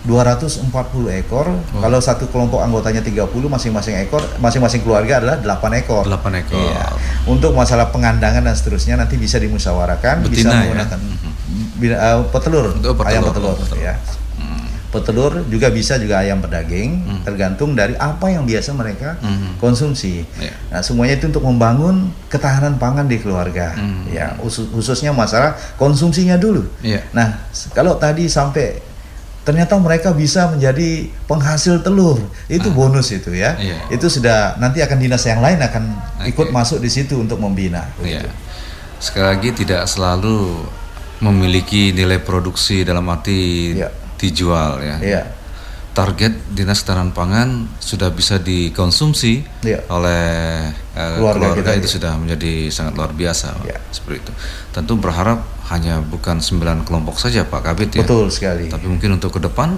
[0.06, 0.64] 240
[1.12, 1.52] ekor.
[1.52, 1.82] Oh.
[1.82, 6.08] Kalau satu kelompok anggotanya 30 masing-masing ekor, masing-masing keluarga adalah 8 ekor.
[6.08, 6.56] 8 ekor.
[6.56, 6.96] Iya.
[7.26, 10.60] Untuk masalah pengandangan dan seterusnya nanti bisa dimusyawarahkan, bisa Betina ya?
[10.64, 11.00] menggunakan
[11.76, 13.78] bina- eh, petelur, petelur, ayam petelur, petelur.
[13.78, 13.94] ya.
[14.88, 17.22] Petelur juga bisa juga ayam berdaging, Hmm.
[17.28, 19.60] tergantung dari apa yang biasa mereka Hmm.
[19.60, 20.24] konsumsi.
[20.40, 20.56] Iya.
[20.72, 23.76] Nah, semuanya itu untuk membangun ketahanan pangan di keluarga.
[23.76, 24.08] Hmm.
[24.08, 26.64] Ya, khusus- khususnya masalah konsumsinya dulu.
[26.80, 27.04] Iya.
[27.12, 27.36] Nah,
[27.76, 28.80] kalau tadi sampai
[29.44, 32.76] ternyata mereka bisa menjadi penghasil telur, itu Ah.
[32.76, 33.56] bonus itu ya.
[33.56, 33.92] Iya.
[33.92, 35.84] Itu sudah nanti akan dinas yang lain akan
[36.20, 36.32] Oke.
[36.32, 37.92] ikut masuk di situ untuk membina.
[38.00, 38.28] Begitu.
[39.00, 40.64] Sekali lagi tidak selalu
[41.20, 43.90] memiliki nilai produksi dalam arti Iya.
[44.18, 44.98] Dijual ya.
[45.00, 45.24] Iya.
[45.94, 49.82] Target Dinas Ketahanan Pangan sudah bisa dikonsumsi Iya.
[49.90, 53.58] oleh eh, Keluarga keluarga, kita, itu sudah menjadi sangat luar biasa.
[53.66, 53.82] Iya.
[53.90, 54.34] seperti itu.
[54.70, 58.06] Tentu berharap hanya bukan 9 kelompok saja Pak Kabit ya.
[58.06, 58.70] Betul sekali.
[58.70, 59.74] Tapi mungkin untuk ke depan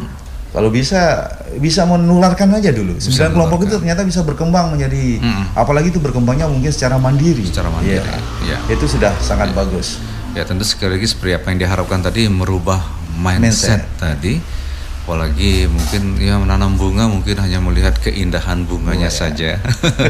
[0.49, 2.97] Kalau bisa bisa menularkan aja dulu.
[2.97, 5.53] Sembilan kelompok itu ternyata bisa berkembang menjadi Mm-mm.
[5.53, 7.45] apalagi itu berkembangnya mungkin secara mandiri.
[7.45, 8.17] Secara mandiri, Iya.
[8.43, 8.57] iya.
[8.67, 10.01] Itu sudah sangat bagus.
[10.33, 12.81] Ya tentu sekali lagi seperti apa yang diharapkan tadi merubah
[13.19, 13.81] mindset, Mindset.
[13.99, 14.33] tadi.
[15.03, 19.19] Apalagi mungkin ya menanam bunga mungkin hanya melihat keindahan bunganya Bunga, ya.
[19.25, 19.51] saja.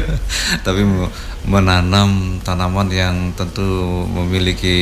[0.66, 1.08] Tapi me-
[1.48, 3.64] menanam tanaman yang tentu
[4.06, 4.78] memiliki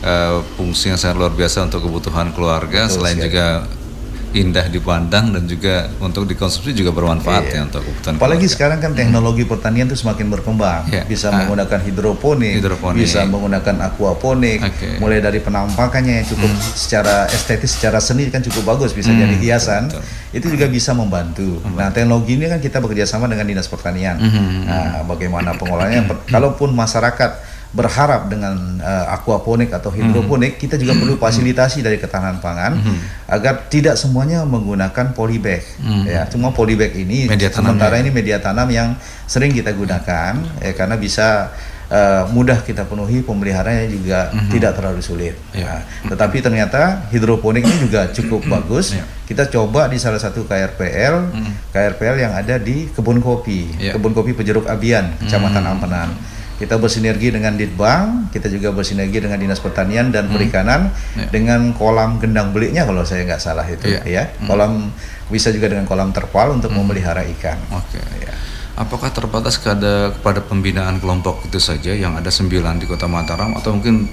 [0.00, 3.26] eh, fungsi yang sangat luar biasa untuk kebutuhan keluarga Betul selain sekali.
[3.32, 3.46] juga
[4.32, 7.54] indah dipandang dan juga untuk dikonsumsi juga bermanfaat Iya.
[7.56, 8.54] ya untuk kebutuhan Apalagi keluarga.
[8.54, 10.82] sekarang kan teknologi pertanian itu semakin berkembang.
[10.86, 11.02] Iya.
[11.04, 11.42] Bisa Ah.
[11.42, 13.00] menggunakan hidroponik, Hidroponik.
[13.00, 14.58] bisa menggunakan aquaponik.
[14.60, 14.98] Hmm.
[14.98, 19.36] mulai dari penampakannya yang cukup secara estetis, secara seni kan cukup bagus, bisa Hmm, jadi
[19.38, 19.82] hiasan.
[19.88, 20.02] betul.
[20.30, 21.58] Itu juga bisa membantu.
[21.70, 24.14] Nah, teknologi ini kan kita bekerja sama dengan dinas pertanian.
[24.16, 24.62] Mhm.
[24.62, 26.06] Nah, bagaimana pengolahannya?
[26.26, 27.30] Kalaupun masyarakat
[27.70, 32.74] berharap dengan eh, aquaponik atau hidroponik, kita juga perlu fasilitasi dari ketahanan pangan
[33.30, 35.62] agar tidak semuanya menggunakan polybag.
[35.78, 36.02] Mhm.
[36.02, 38.02] Ya, cuma polybag ini Media sementara ya.
[38.02, 41.54] ini media tanam yang sering kita gunakan ya karena bisa
[41.86, 45.34] eh, mudah kita penuhi pemeliharaannya juga tidak terlalu sulit.
[45.54, 45.82] Ya.
[46.06, 48.98] Nah, tetapi ternyata hidroponik ini juga cukup bagus.
[48.98, 49.06] Ya.
[49.30, 51.30] Kita coba di salah satu KRPL,
[51.70, 53.94] KRPL yang ada di kebun kopi, Ya.
[53.94, 56.10] kebun kopi Pejeruk Abian, Kecamatan Ampenan.
[56.60, 61.24] Kita bersinergi dengan Ditbang, kita juga bersinergi dengan Dinas Pertanian dan Perikanan Ya.
[61.26, 64.04] dengan kolam gendang beliknya kalau saya nggak salah itu Iya.
[64.04, 64.22] ya.
[64.44, 64.92] Kolam
[65.26, 67.56] bisa juga dengan kolam terpal untuk memelihara ikan.
[67.72, 67.96] Oke.
[68.20, 68.36] Ya.
[68.76, 73.72] Apakah terbatas kepada kepada pembinaan kelompok itu saja yang ada sembilan di Kota Mataram atau
[73.72, 74.08] mungkin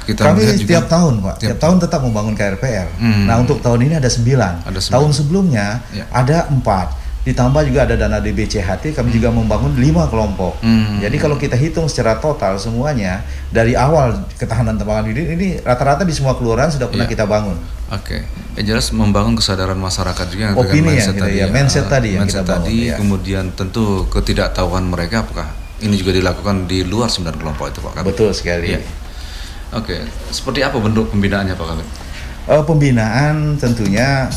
[0.00, 1.34] kita Kami juga setiap tahun, Pak.
[1.38, 2.88] Tiap Tiap tahun tetap membangun KRPL.
[2.98, 3.30] Hmm.
[3.30, 4.66] Nah, untuk tahun ini ada sembilan.
[4.66, 4.94] Ada sembilan.
[4.98, 6.04] Tahun sebelumnya Ya.
[6.10, 6.98] ada empat.
[7.20, 10.56] Ditambah juga ada dana DBCHT kami juga membangun lima kelompok.
[10.60, 10.96] Hmm.
[10.98, 16.10] Jadi kalau kita hitung secara total semuanya dari awal ketahanan pangan ini, ini rata-rata di
[16.10, 17.12] semua kelurahan sudah pernah Iya.
[17.12, 17.60] kita bangun.
[17.90, 22.24] Oke, ya jelas membangun kesadaran masyarakat juga Opini dengan yang kita- ya, mindset tadi yang
[22.24, 22.96] mindset kita bangun, tadi, ya.
[22.96, 28.08] kemudian tentu ketidaktahuan mereka apakah ini juga dilakukan di luar sembilan kelompok itu Pak Kabit?
[28.16, 28.66] Betul sekali.
[28.72, 28.80] Iya.
[29.72, 31.86] Oke, seperti apa bentuk pembinaannya Pak Kabit?
[32.48, 34.30] Eh, pembinaan tentunya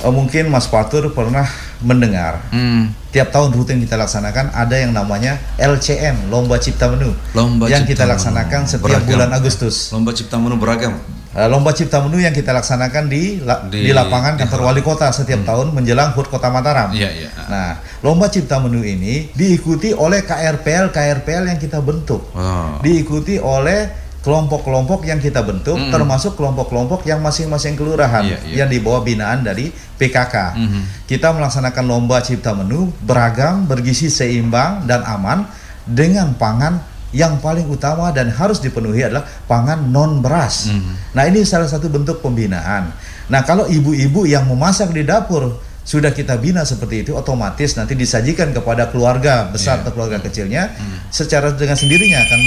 [0.00, 1.44] eh, mungkin Mas Fatur pernah
[1.80, 7.66] mendengar Hmm, tiap tahun rutin kita laksanakan ada yang namanya LCM Lomba Cipta Menu Lomba
[7.66, 8.12] yang Cipta kita Menu.
[8.12, 9.10] laksanakan setiap Beragam.
[9.10, 9.90] bulan Agustus.
[9.90, 10.94] lomba cipta menu beragam.
[11.30, 15.10] Eh, Lomba Cipta Menu yang kita laksanakan di Di- di, lapangan di- kantor wali kota
[15.10, 16.94] setiap tahun menjelang HUT Kota Mataram.
[16.94, 17.30] Iya, iya.
[17.44, 22.30] Nah, Lomba Cipta Menu ini diikuti oleh KRPL KRPL yang kita bentuk.
[22.30, 22.78] Wow.
[22.80, 28.54] Diikuti oleh kelompok-kelompok yang kita bentuk termasuk kelompok-kelompok yang masing-masing kelurahan Iya, iya.
[28.64, 30.34] yang di bawah binaan dari PKK.
[30.56, 30.80] Mhm.
[31.04, 35.44] Kita melaksanakan lomba cipta menu beragam, bergizi seimbang dan aman
[35.84, 36.80] dengan pangan
[37.12, 40.72] yang paling utama dan harus dipenuhi adalah pangan non beras.
[40.72, 41.14] Mhm.
[41.14, 42.90] Nah, ini salah satu bentuk pembinaan.
[43.28, 48.56] Nah, kalau ibu-ibu yang memasak di dapur sudah kita bina seperti itu otomatis nanti disajikan
[48.56, 49.80] kepada keluarga besar Iya.
[49.84, 50.72] atau keluarga kecilnya
[51.12, 52.40] secara dengan sendirinya akan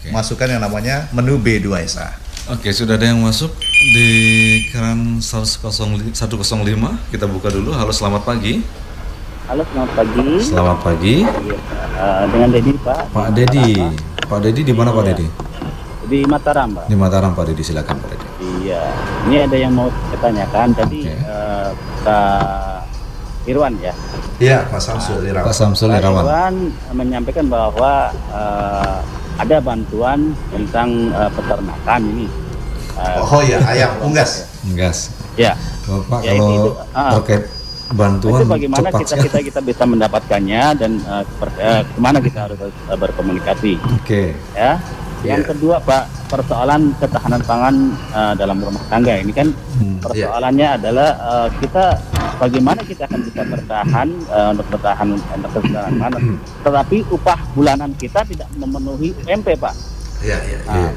[0.00, 0.16] Oke.
[0.16, 2.08] memasukkan yang namanya menu B2SA.
[2.48, 3.52] Oke, sudah ada yang masuk
[3.92, 4.08] di
[4.72, 6.16] keran 105.
[7.12, 7.76] Kita buka dulu.
[7.76, 8.64] Halo, selamat pagi.
[9.44, 10.28] Halo, selamat pagi.
[10.40, 11.16] Selamat pagi.
[11.28, 11.58] Iya,
[12.00, 13.12] eh, dengan Dedi, Pak.
[13.12, 13.68] Pak Dedi.
[14.24, 15.26] Pak Dedi di mana Pak Dedi?
[16.08, 16.84] Di Mataram, Pak.
[16.88, 18.26] Di Mataram Pak Dedi, silakan Pak Dedi.
[18.64, 18.80] Iya.
[19.28, 20.68] Ini ada yang mau saya tanyakan.
[20.80, 21.12] Tadi Oke.
[21.12, 21.68] eh,
[22.08, 22.88] Pak
[23.44, 23.92] Irwan ya.
[24.40, 25.44] Iya, Pak Samsul Irawan.
[25.44, 26.24] Pak Samsul Pak Irawan.
[26.24, 26.54] Irwan
[26.96, 32.26] menyampaikan bahwa eh, ada bantuan tentang eh, peternakan ini.
[32.94, 34.44] Eh, Oh iya, ayam unggas.
[34.74, 34.98] Gas.
[35.34, 35.56] Ya.
[35.84, 37.10] Bapak Ya, kalau itu- itu, ah.
[37.16, 37.42] terkait
[37.90, 39.24] bantuan itu bagaimana cepat kita, sekali.
[39.26, 43.72] kita kita bisa mendapatkannya dan eh, seperti eh, ke mana kita harus eh, berkomunikasi.
[43.96, 44.22] Oke.
[44.52, 44.76] ya.
[45.20, 45.48] Yang Iya.
[45.52, 47.74] kedua Pak, persoalan ketahanan pangan
[48.10, 51.84] eh, dalam rumah tangga ini kan Hmm, persoalannya adalah eh, kita
[52.40, 56.22] bagaimana kita akan bisa bertahan eh, untuk bertahan untuk ketahanan pangan,
[56.64, 59.74] tetapi upah bulanan kita tidak memenuhi UMP Pak.
[60.20, 60.58] Iya, iya.
[60.68, 60.92] Nah,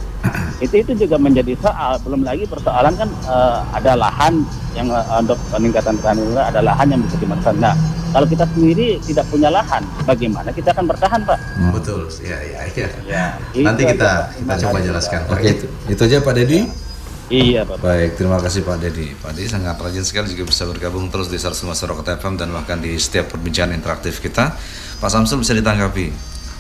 [0.60, 1.96] itu itu juga menjadi soal.
[2.04, 4.34] Belum lagi persoalan kan eh, ada lahan
[4.74, 7.56] yang eh, untuk peningkatan ketahanan ada lahan yang bisa dimakan.
[7.60, 7.76] Nah,
[8.14, 11.40] kalau kita sendiri tidak punya lahan, bagaimana kita akan bertahan Pak?
[11.60, 11.72] Hmm.
[11.76, 12.08] Betul.
[12.24, 12.88] Iya, iya, iya.
[13.04, 13.26] Ya,
[13.64, 15.20] Nanti kita kita coba jelaskan.
[15.28, 15.36] Pak.
[15.40, 16.83] Oke, itu, itu aja Pak Dedi.
[17.32, 17.80] Iya, Pak.
[17.80, 19.16] Baik, terima kasih Pak Dedi.
[19.16, 22.84] Pak Dedi sangat rajin sekali juga bisa bergabung terus di 105 Rocket FM dan bahkan
[22.84, 24.56] di setiap perbincangan interaktif kita.
[25.00, 26.12] Pak Samsul bisa ditanggapi.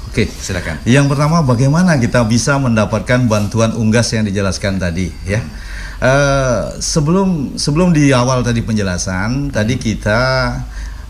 [0.07, 0.29] Oke.
[0.29, 0.79] Silakan.
[0.87, 5.41] Yang pertama bagaimana kita bisa mendapatkan bantuan unggas yang dijelaskan tadi ya.
[6.03, 10.21] Eh, sebelum sebelum di awal tadi penjelasan tadi kita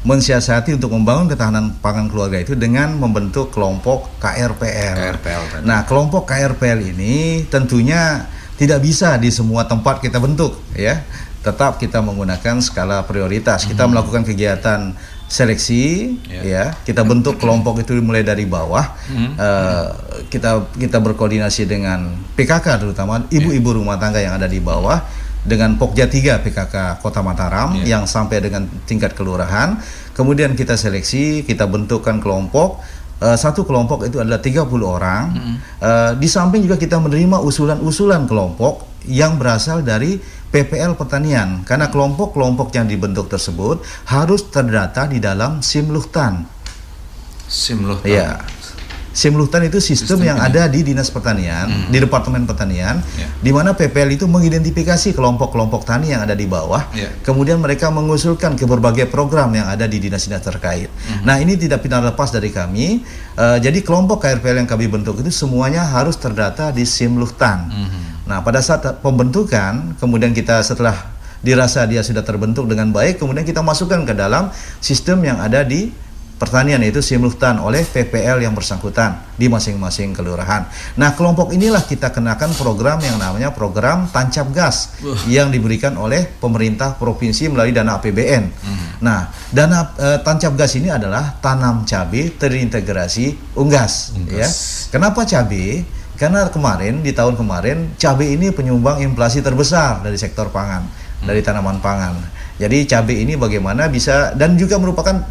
[0.03, 4.95] mensiasati untuk membangun ketahanan pangan keluarga itu dengan membentuk kelompok KRPL.
[4.99, 5.63] KRPL tadi.
[5.63, 11.01] Nah, kelompok KRPL ini tentunya tidak bisa di semua tempat kita bentuk ya.
[11.43, 13.67] Tetap kita menggunakan skala prioritas.
[13.67, 14.95] Kita melakukan kegiatan
[15.27, 16.41] seleksi Ya.
[16.45, 16.65] ya.
[16.85, 18.85] Kita bentuk kelompok itu mulai dari bawah.
[19.11, 19.35] Hmm.
[19.35, 19.85] Eh,
[20.31, 25.03] kita kita berkoordinasi dengan PKK terutama ibu-ibu rumah tangga yang ada di bawah
[25.43, 27.97] dengan Pokja 3 PKK Kota Mataram Ya.
[27.99, 29.75] yang sampai dengan tingkat kelurahan.
[30.15, 32.79] Kemudian kita seleksi, kita bentukkan kelompok.
[33.21, 35.25] Eh, satu kelompok itu adalah 30 orang.
[35.79, 40.17] Eh, di samping juga kita menerima usulan-usulan kelompok yang berasal dari
[40.53, 46.45] PPL pertanian karena kelompok-kelompok yang dibentuk tersebut harus terdata di dalam SIM Luhtan.
[47.49, 47.99] Sim loh.
[48.05, 48.41] Ya.
[49.13, 50.47] SIM Luhtan itu sistem, Sistem yang ini.
[50.49, 53.29] ada di Dinas Pertanian, di Departemen Pertanian, Ya.
[53.29, 56.89] di mana PPL itu mengidentifikasi kelompok-kelompok tani yang ada di bawah.
[56.97, 57.13] Ya.
[57.21, 60.89] Kemudian mereka mengusulkan ke berbagai program yang ada di dinas-dinas terkait.
[61.21, 63.05] Nah, ini tidak pernah lepas dari kami.
[63.33, 67.69] Eh, jadi kelompok KRPL yang kami bentuk itu semuanya harus terdata di SIM Luhtan.
[67.69, 68.01] Mhm.
[68.25, 73.59] Nah, pada saat pembentukan, kemudian kita setelah dirasa dia sudah terbentuk dengan baik, kemudian kita
[73.59, 74.47] masukkan ke dalam
[74.79, 75.91] sistem yang ada di
[76.43, 80.67] pertanian yaitu simultan oleh PPL yang bersangkutan di masing-masing kelurahan.
[80.99, 84.99] Nah, kelompok inilah kita kenakan program yang namanya program tancap gas
[85.31, 88.43] yang diberikan oleh pemerintah provinsi melalui dana APBN.
[88.99, 94.35] Nah, dana eh, tancap gas ini adalah tanam cabai terintegrasi unggas, Unggas.
[94.35, 94.47] ya.
[94.91, 95.87] Kenapa cabai?
[96.19, 100.83] Karena kemarin di tahun kemarin cabai ini penyumbang inflasi terbesar dari sektor pangan,
[101.23, 102.19] dari tanaman pangan.
[102.59, 105.25] Jadi cabai ini bagaimana bisa dan juga merupakan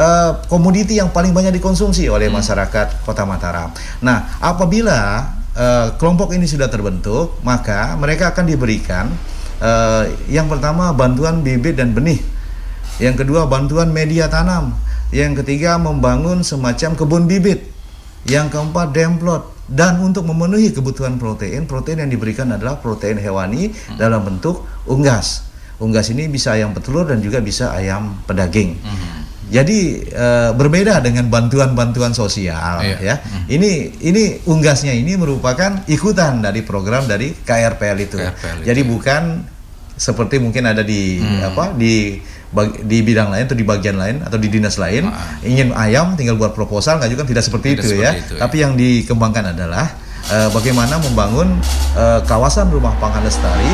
[0.00, 3.68] eh, komoditi yang paling banyak dikonsumsi oleh masyarakat Kota Mataram.
[4.00, 9.12] Nah, apabila eh, kelompok ini sudah terbentuk, maka mereka akan diberikan
[9.60, 12.18] eh, yang pertama bantuan bibit dan benih
[13.00, 14.76] Yang kedua bantuan media tanam.
[15.08, 17.64] Yang ketiga membangun semacam kebun bibit.
[18.28, 23.96] Yang keempat demplot dan untuk memenuhi kebutuhan protein, protein yang diberikan adalah protein hewani Hmm.
[23.96, 25.48] dalam bentuk unggas.
[25.80, 28.76] Unggas ini bisa ayam petelur dan juga bisa ayam pedaging.
[28.84, 29.29] Hmm.
[29.50, 32.96] Jadi eh, berbeda dengan bantuan-bantuan sosial Iya.
[32.98, 33.14] ya.
[33.46, 33.70] Ini
[34.00, 38.16] ini unggasnya ini merupakan ikutan dari program dari KRPL itu.
[38.16, 38.86] KRPL itu, Jadi ya.
[38.86, 39.22] bukan
[39.92, 41.44] seperti mungkin ada di Hmm.
[41.44, 42.16] apa di
[42.48, 45.06] bag- di bidang lain atau di bagian lain atau di dinas lain
[45.42, 47.74] ingin ayam tinggal buat proposal ngajukan tidak seperti.
[47.74, 48.12] Tidak itu seperti ya.
[48.16, 48.40] itu, ya.
[48.40, 49.86] Tapi yang dikembangkan adalah
[50.26, 51.58] eh, bagaimana membangun
[51.94, 53.70] eh, kawasan rumah pangan lestari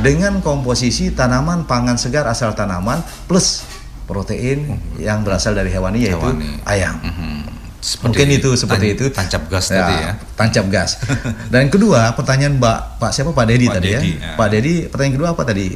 [0.00, 3.62] dengan komposisi tanaman pangan segar asal tanaman plus
[4.10, 4.66] protein
[4.98, 6.58] yang berasal dari hewani yaitu Hewani.
[6.64, 6.98] ayam.
[7.80, 9.04] Seperti Mungkin itu seperti tan- itu.
[9.08, 10.12] Tancap gas tadi ya.
[10.34, 10.90] Tancap gas.
[11.52, 14.26] Dan kedua pertanyaan Mbak Pak siapa Pak Dedi Pak tadi Dedi, ya.
[14.26, 14.32] ya.
[14.34, 15.66] Pak Dedi pertanyaan kedua apa tadi?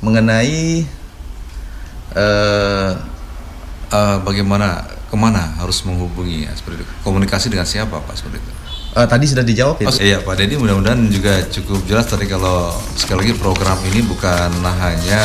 [0.00, 0.86] Mengenai
[2.14, 2.90] eh
[3.92, 6.92] Eh, bagaimana ke mana harus menghubungi ya seperti itu.
[7.04, 8.52] Komunikasi dengan siapa Pak seperti itu?
[8.92, 10.00] eh, tadi sudah dijawab Oh, itu.
[10.02, 14.48] iya Pak Deddy mudah-mudahan juga cukup jelas tadi kalau sekali lagi program ini bukan
[14.80, 15.20] hanya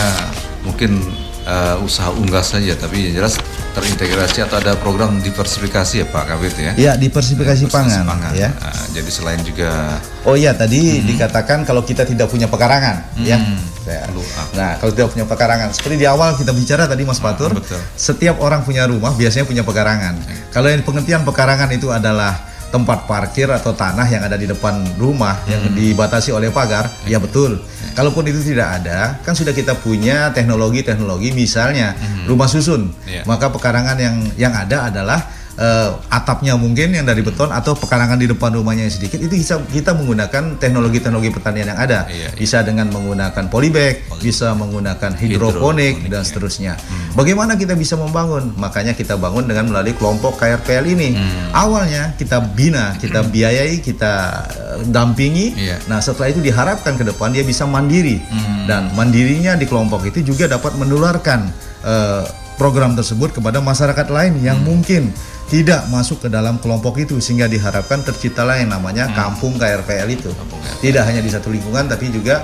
[0.63, 0.99] mungkin
[1.47, 3.39] eh, usaha unggas saja tapi yang jelas
[3.71, 6.71] terintegrasi atau ada program diversifikasi ya Pak Kabit ya.
[6.75, 8.49] Ya, diversifikasi pangan, ya.
[8.49, 13.37] Nah, jadi selain juga Oh iya tadi dikatakan kalau kita tidak punya pekarangan ya.
[13.39, 13.61] Hmm.
[13.87, 14.03] Ya.
[14.03, 14.45] Ah.
[14.51, 17.79] Nah, kalau tidak punya pekarangan seperti di awal kita bicara tadi Mas Fatur, Ah, betul.
[17.95, 20.19] setiap orang punya rumah biasanya punya pekarangan.
[20.51, 22.35] Kalau yang pengertian pekarangan itu adalah
[22.67, 25.73] tempat parkir atau tanah yang ada di depan rumah yang Hmm.
[25.73, 27.63] dibatasi oleh pagar, ya betul.
[27.95, 31.95] Kalaupun itu tidak ada, kan sudah kita punya teknologi-teknologi misalnya
[32.25, 32.91] rumah susun.
[33.07, 33.23] Iya.
[33.23, 35.19] Maka pekarangan yang yang ada adalah
[35.57, 39.57] eh, atapnya mungkin yang dari beton atau pekarangan di depan rumahnya yang sedikit itu bisa
[39.73, 42.05] kita menggunakan teknologi-teknologi pertanian yang ada.
[42.07, 42.37] Iya, iya.
[42.37, 46.25] Bisa dengan menggunakan polybag, bisa menggunakan hidroponik Hidroponik, dan ya.
[46.25, 46.73] seterusnya.
[47.17, 48.53] Bagaimana kita bisa membangun?
[48.55, 51.17] Makanya kita bangun dengan melalui kelompok KRPL ini.
[51.17, 51.49] Hmm.
[51.51, 54.13] Awalnya kita bina, kita biayai, kita
[54.53, 55.57] eh, dampingi.
[55.57, 55.77] Iya.
[55.89, 58.21] Nah, setelah itu diharapkan ke depan dia bisa mandiri.
[58.29, 58.69] Hmm.
[58.69, 61.49] Dan mandirinya di kelompok itu juga dapat menularkan
[61.81, 62.23] eh,
[62.57, 64.67] program tersebut kepada masyarakat lain yang Hmm.
[64.67, 65.03] mungkin
[65.47, 70.27] tidak masuk ke dalam kelompok itu sehingga diharapkan terciptalah yang namanya kampung KRPL itu.
[70.33, 70.43] Hmm.
[70.43, 70.81] Kampung KRPL.
[70.83, 72.43] Tidak hanya di satu lingkungan tapi juga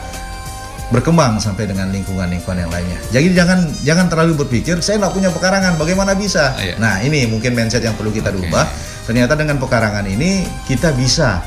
[0.93, 2.99] berkembang sampai dengan lingkungan-lingkungan yang lainnya.
[3.09, 6.53] Jadi jangan jangan terlalu berpikir saya nggak punya pekarangan, bagaimana bisa?
[6.61, 6.78] Iya.
[6.78, 8.45] Nah ini mungkin mindset yang perlu kita Oke.
[8.45, 8.70] rubah.
[9.03, 11.41] Ternyata dengan pekarangan ini kita bisa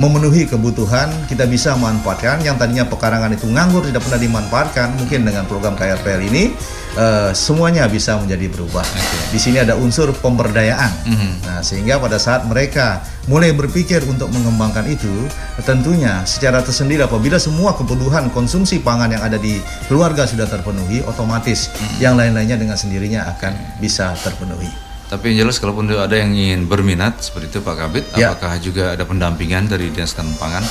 [0.00, 4.96] memenuhi kebutuhan, kita bisa manfaatkan yang tadinya pekarangan itu nganggur tidak pernah dimanfaatkan.
[4.96, 6.52] Mungkin dengan program KRPL ini
[6.96, 8.84] eh, semuanya bisa menjadi berubah.
[9.32, 10.92] Di sini ada unsur pemberdayaan.
[11.08, 11.30] Mhm.
[11.44, 15.28] Nah, sehingga pada saat mereka mulai berpikir untuk mengembangkan itu,
[15.62, 21.68] tentunya secara tersendiri apabila semua kebutuhan konsumsi pangan yang ada di keluarga sudah terpenuhi, otomatis
[22.00, 24.91] yang lain-lainnya dengan sendirinya akan bisa terpenuhi.
[25.12, 28.32] Tapi yang jelas kalaupun ada yang ingin berminat seperti itu Pak Kabit, Ya.
[28.32, 30.64] apakah juga ada pendampingan dari Dinas Ketahanan Pangan?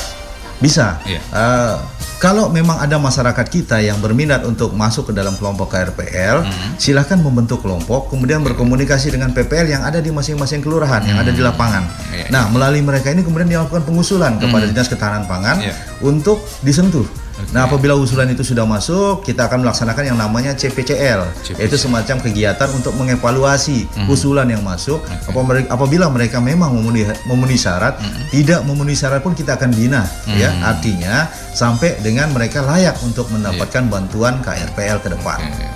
[0.58, 0.98] Bisa.
[1.06, 1.22] Iya.
[1.22, 1.74] Eh,
[2.18, 6.42] kalau memang ada masyarakat kita yang berminat untuk masuk ke dalam kelompok KRPL,
[6.78, 11.42] silahkan membentuk kelompok, kemudian berkomunikasi dengan PPL yang ada di masing-masing kelurahan yang ada di
[11.42, 11.86] lapangan.
[12.10, 12.30] Iya.
[12.30, 15.74] Nah, melalui mereka ini kemudian dilakukan pengusulan kepada Dinas Ketahanan Pangan Iya.
[16.02, 17.06] untuk disentuh.
[17.50, 21.58] Nah, apabila usulan itu sudah masuk, kita akan melaksanakan yang namanya CPCL, CPCL.
[21.58, 24.08] yaitu semacam kegiatan untuk mengevaluasi Mhm.
[24.08, 25.02] usulan yang masuk.
[25.34, 28.30] Mere- apabila mereka memang memenuhi, memenuhi syarat, Mhm.
[28.30, 30.06] tidak memenuhi syarat pun kita akan bina,
[30.38, 30.54] ya.
[30.62, 35.42] Artinya sampai dengan mereka layak untuk mendapatkan bantuan KRPL ke depan.
[35.42, 35.68] Oke.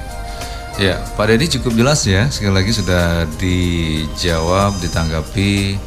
[0.76, 2.28] Ya, Pak Deddy cukup jelas ya.
[2.28, 5.80] Sekali lagi sudah dijawab, ditanggapi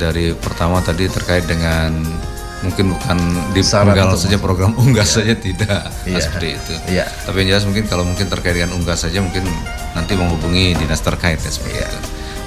[0.00, 1.92] dari pertama tadi terkait dengan
[2.62, 3.18] mungkin bukan
[3.52, 6.20] di penggalan saja program unggas saja tidak Nah, Iya.
[6.22, 6.72] seperti itu.
[6.88, 7.04] Iya.
[7.26, 9.42] Tapi yang jelas mungkin kalau mungkin terkait dengan unggas saja mungkin
[9.92, 11.88] nanti menghubungi dinas terkait ya seperti Iya.
[11.88, 12.00] itu.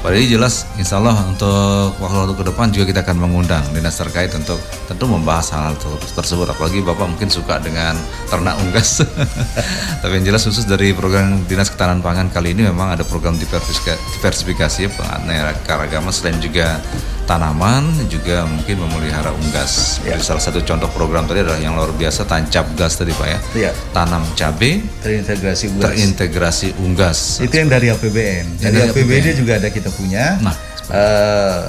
[0.05, 4.29] Pak Deddy jelas, insya Allah untuk waktu-waktu ke depan juga kita akan mengundang dinas terkait
[4.37, 6.45] untuk tentu membahas hal-hal ter- tersebut.
[6.45, 7.97] Apalagi Bapak mungkin suka dengan
[8.29, 9.01] ternak unggas.
[10.05, 13.97] Tapi yang jelas khusus dari program Dinas Ketahanan Pangan kali ini memang ada program diversifika-
[14.13, 15.73] diversifikasi ya, penganeka
[16.13, 16.77] selain juga
[17.25, 19.97] tanaman juga mungkin memelihara unggas.
[20.05, 20.13] Ya.
[20.15, 23.39] Jadi Salah satu contoh program tadi adalah yang luar biasa tancap gas tadi Pak ya.
[23.53, 23.71] Iya.
[23.91, 25.89] Tanam cabai Terintegrasi unggas.
[25.89, 27.19] terintegrasi unggas.
[27.41, 28.45] Itu yang dari APBN.
[28.61, 29.37] Dari dari APBD APBN.
[29.37, 30.37] juga ada kita punya.
[30.39, 30.55] Nah,
[30.89, 31.59] eh,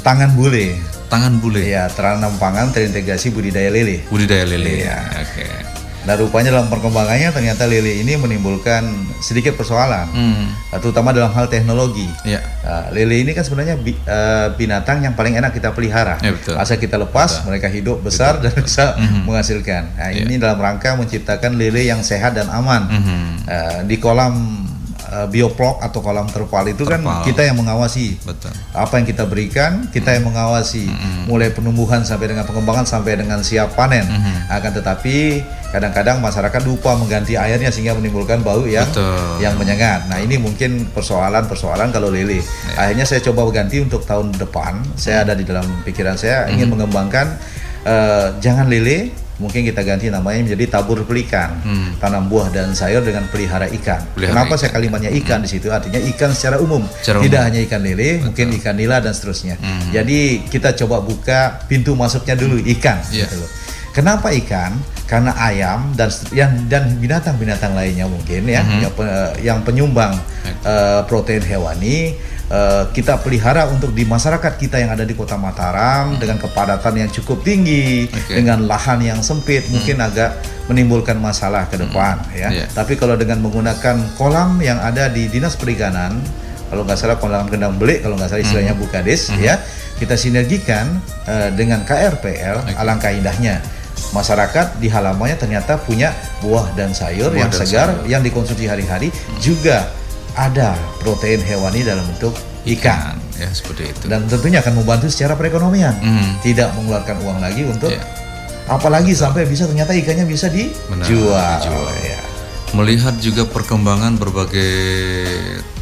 [0.00, 0.76] tangan bule.
[1.06, 1.62] tangan bule.
[1.62, 4.02] Ya, tanam pangan terintegrasi budidaya lele.
[4.10, 4.82] Budidaya lele.
[4.82, 4.98] Iya.
[5.22, 5.46] Oke.
[6.06, 8.86] Nah, rupanya dalam perkembangannya ternyata lele ini menimbulkan
[9.18, 10.46] sedikit persoalan, Hmm.
[10.78, 12.06] terutama dalam hal teknologi.
[12.22, 12.38] Ya.
[12.62, 16.14] Uh, lele ini kan sebenarnya bi- uh, binatang yang paling enak kita pelihara.
[16.22, 16.54] Ya, betul.
[16.54, 19.26] Asal kita lepas, mereka hidup besar dan bisa Mhm.
[19.26, 19.98] menghasilkan.
[19.98, 20.22] Nah, Ya.
[20.22, 22.86] ini dalam rangka menciptakan lele yang sehat dan aman.
[22.86, 23.26] Mhm.
[23.42, 24.62] Uh, di kolam
[25.08, 27.22] uh, bioplok atau kolam terpal itu kan Terpal.
[27.24, 28.18] kita yang mengawasi.
[28.22, 28.50] Betul.
[28.76, 30.86] apa yang kita berikan kita yang mengawasi.
[31.26, 34.04] Mulai penumbuhan sampai dengan pengembangan sampai dengan siap panen.
[34.46, 39.42] Akan tetapi kadang-kadang masyarakat lupa mengganti airnya sehingga menimbulkan bau yang Betul.
[39.42, 40.06] yang menyengat.
[40.06, 42.38] Nah ini mungkin persoalan-persoalan kalau lele
[42.78, 44.80] akhirnya saya coba ganti untuk tahun depan.
[44.94, 47.34] Saya ada di dalam pikiran saya ingin mengembangkan
[47.82, 51.92] eh, jangan lele mungkin kita ganti namanya menjadi tabur pelikan Hmm.
[51.96, 54.58] tanam buah dan sayur dengan pelihara ikan Pelihara kenapa ikan.
[54.58, 57.46] saya kalimatnya ikan di situ artinya ikan secara umum Secara tidak umum.
[57.46, 59.90] hanya ikan lele mungkin ikan nila dan seterusnya Hmm.
[59.90, 63.24] jadi kita coba buka pintu masuknya dulu ikan Iya.
[63.24, 63.50] gitu loh.
[63.92, 64.76] Kenapa ikan?
[65.06, 68.80] Karena ayam dan yang dan binatang-binatang lainnya mungkin ya Mhm.
[68.82, 69.08] yang, pe-
[69.40, 70.12] yang penyumbang
[70.60, 72.12] eh, protein hewani
[72.50, 77.10] eh, kita pelihara untuk di masyarakat kita yang ada di Kota Mataram dengan kepadatan yang
[77.10, 78.06] cukup tinggi.
[78.06, 78.34] Mhm.
[78.36, 80.36] dengan lahan yang sempit mungkin agak
[80.66, 82.50] menimbulkan masalah ke depan ya.
[82.50, 82.66] Iya.
[82.74, 86.18] Tapi kalau dengan menggunakan kolam yang ada di Dinas Perikanan
[86.66, 89.62] kalau nggak salah kolam kendang belik kalau nggak salah istilahnya Bukades ya
[89.96, 93.62] kita sinergikan eh, dengan KRPL alangkah indahnya
[94.12, 96.12] masyarakat di halamannya ternyata punya
[96.44, 98.10] buah dan sayur Buah yang dan segar sayur.
[98.10, 99.08] yang dikonsumsi hari-hari
[99.40, 99.88] juga
[100.36, 105.96] ada protein hewani dalam bentuk ikan ya seperti itu dan tentunya akan membantu secara perekonomian
[105.96, 106.36] Hmm.
[106.40, 108.04] tidak mengeluarkan uang lagi untuk Iya.
[108.66, 110.68] apalagi sampai bisa ternyata ikannya bisa Benar,
[111.02, 111.94] dijual, dijual.
[112.00, 112.20] Ya.
[112.72, 114.72] melihat juga perkembangan berbagai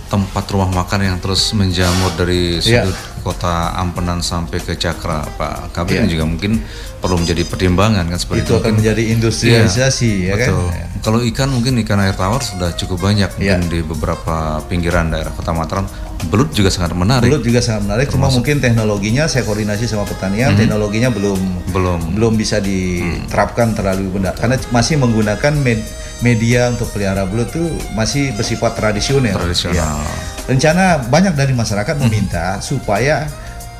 [0.06, 2.84] tempat rumah makan yang terus menjamur dari Iya.
[2.84, 6.12] sudut kota Ampenan sampai ke Cakra Pak Kabir Iya.
[6.12, 6.60] juga mungkin
[7.00, 10.68] perlu menjadi pertimbangan kan seperti itu akan Mungkin- menjadi industrialisasi ya kan Betul.
[11.00, 15.52] Kalau ikan mungkin ikan air tawar sudah cukup banyak mungkin di beberapa pinggiran daerah Kota
[15.52, 15.84] Mataram.
[16.24, 17.28] Belut juga sangat menarik.
[17.28, 21.36] Belut juga sangat menarik, cuma mungkin teknologinya saya koordinasi sama pertanian, teknologinya belum
[21.68, 22.00] Belum.
[22.16, 25.84] belum bisa diterapkan terlalu benar karena masih menggunakan med-
[26.20, 29.36] media untuk pelihara belut tuh masih bersifat tradisional.
[29.36, 30.00] Tradisional.
[30.00, 30.33] Ya.
[30.44, 33.24] Rencana banyak dari masyarakat meminta supaya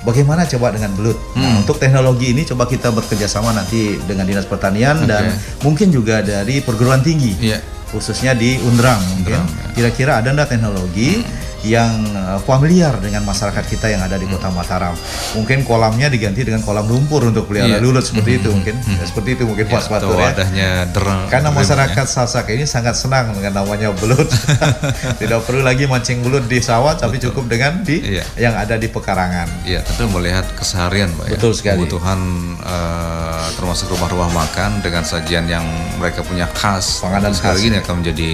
[0.01, 1.17] bagaimana coba dengan belut.
[1.37, 5.29] Nah, untuk teknologi ini coba kita bekerja sama nanti dengan dinas pertanian dan
[5.61, 7.61] mungkin juga dari perguruan tinggi Iya.
[7.93, 9.39] khususnya di Undrang mungkin.
[9.39, 9.45] Ya.
[9.77, 11.21] Kira-kira ada nggak teknologi
[11.65, 14.93] yang uh, familiar dengan masyarakat kita yang ada di Kota Mataram?
[15.33, 17.81] Mungkin kolamnya diganti dengan kolam lumpur untuk pelihara Iya.
[17.81, 18.77] lulut seperti itu mungkin.
[18.79, 20.25] Ya, seperti itu mungkin Ya, Mas atau Fatur ya.
[20.29, 21.21] wadahnya derang.
[21.27, 24.29] Karena masyarakat Sasak ini sangat senang dengan namanya belut.
[25.21, 28.25] Tidak perlu lagi mancing belut di sawah, tapi cukup dengan di Iya.
[28.39, 29.65] yang ada di pekarangan.
[29.65, 31.33] Ya, tentu melihat keseharian, Pak ya.
[31.35, 31.81] Betul sekali.
[31.81, 32.21] Kebutuhan
[32.61, 35.65] eh, termasuk rumah-rumah makan dengan sajian yang
[35.97, 37.01] mereka punya khas.
[37.01, 37.69] Panganan Tentu sekali khas.
[37.69, 38.31] ini akan menjadi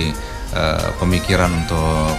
[0.50, 2.10] eh, pemikiran untuk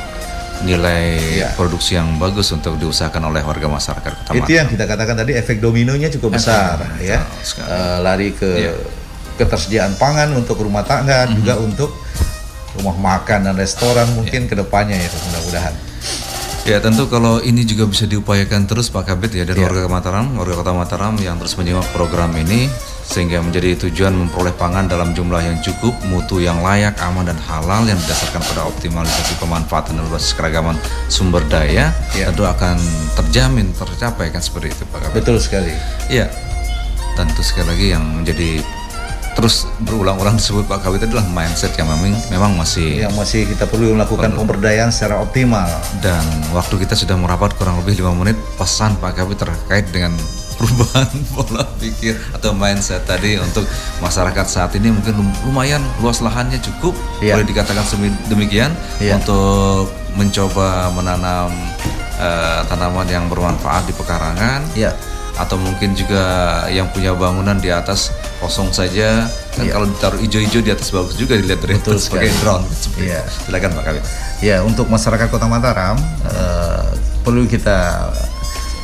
[0.61, 1.03] nilai
[1.41, 1.47] Iya.
[1.53, 5.57] produksi yang bagus untuk diusahakan oleh warga masyarakat Kota Itu yang kita katakan tadi efek
[5.57, 7.19] dominonya cukup besar Betul ya.
[7.61, 8.73] Eh, lari ke Iya.
[9.35, 11.33] ketersediaan pangan untuk rumah tangga Mhm.
[11.35, 11.89] juga untuk
[12.71, 14.49] rumah makan dan restoran mungkin Iya.
[14.49, 15.75] ke depannya ya mudah-mudahan.
[16.61, 19.65] Ya tentu kalau ini juga bisa diupayakan terus Pak Kabit ya dari Ya.
[19.65, 22.69] warga Mataram, warga Kota Mataram yang terus menyimak program ini
[23.03, 27.83] sehingga menjadi tujuan memperoleh pangan dalam jumlah yang cukup, mutu yang layak, aman dan halal
[27.83, 30.75] yang didasarkan pada optimalisasi pemanfaatan dan berbasis keragaman
[31.07, 32.27] sumber daya Ya.
[32.27, 32.77] tentu akan
[33.15, 35.15] terjamin tercapai kan seperti itu Pak Kabit.
[35.23, 35.71] Betul sekali.
[36.07, 36.31] Iya.
[37.13, 38.63] Tentu sekali lagi yang menjadi
[39.31, 43.95] terus berulang-ulang disebut Pak Kabit adalah mindset yang memang memang masih Yang masih kita perlu
[43.95, 45.67] melakukan pemberdayaan secara optimal.
[46.03, 46.19] dan
[46.51, 50.11] waktu kita sudah merapat kurang lebih lima menit pesan Pak Kabit terkait dengan
[50.61, 53.65] perubahan pola pikir atau mindset tadi untuk
[53.97, 57.33] masyarakat saat ini mungkin lum- lumayan luas lahannya cukup Iya.
[57.35, 57.81] boleh dikatakan
[58.27, 59.17] demikian Iya.
[59.17, 61.49] untuk mencoba menanam
[62.15, 64.93] eh, tanaman yang bermanfaat di pekarangan Ya.
[65.33, 66.21] atau mungkin juga
[66.67, 69.73] yang punya bangunan di atas kosong saja kan Iya.
[69.73, 73.09] kalau ditaruh hijau-hijau di atas bagus juga dilihat dari Betul atas sebagai drone itu.
[73.41, 74.03] silakan Pak Kabit
[74.39, 75.97] Ya, untuk masyarakat Kota Mataram
[76.27, 76.85] eh,
[77.21, 78.09] perlu kita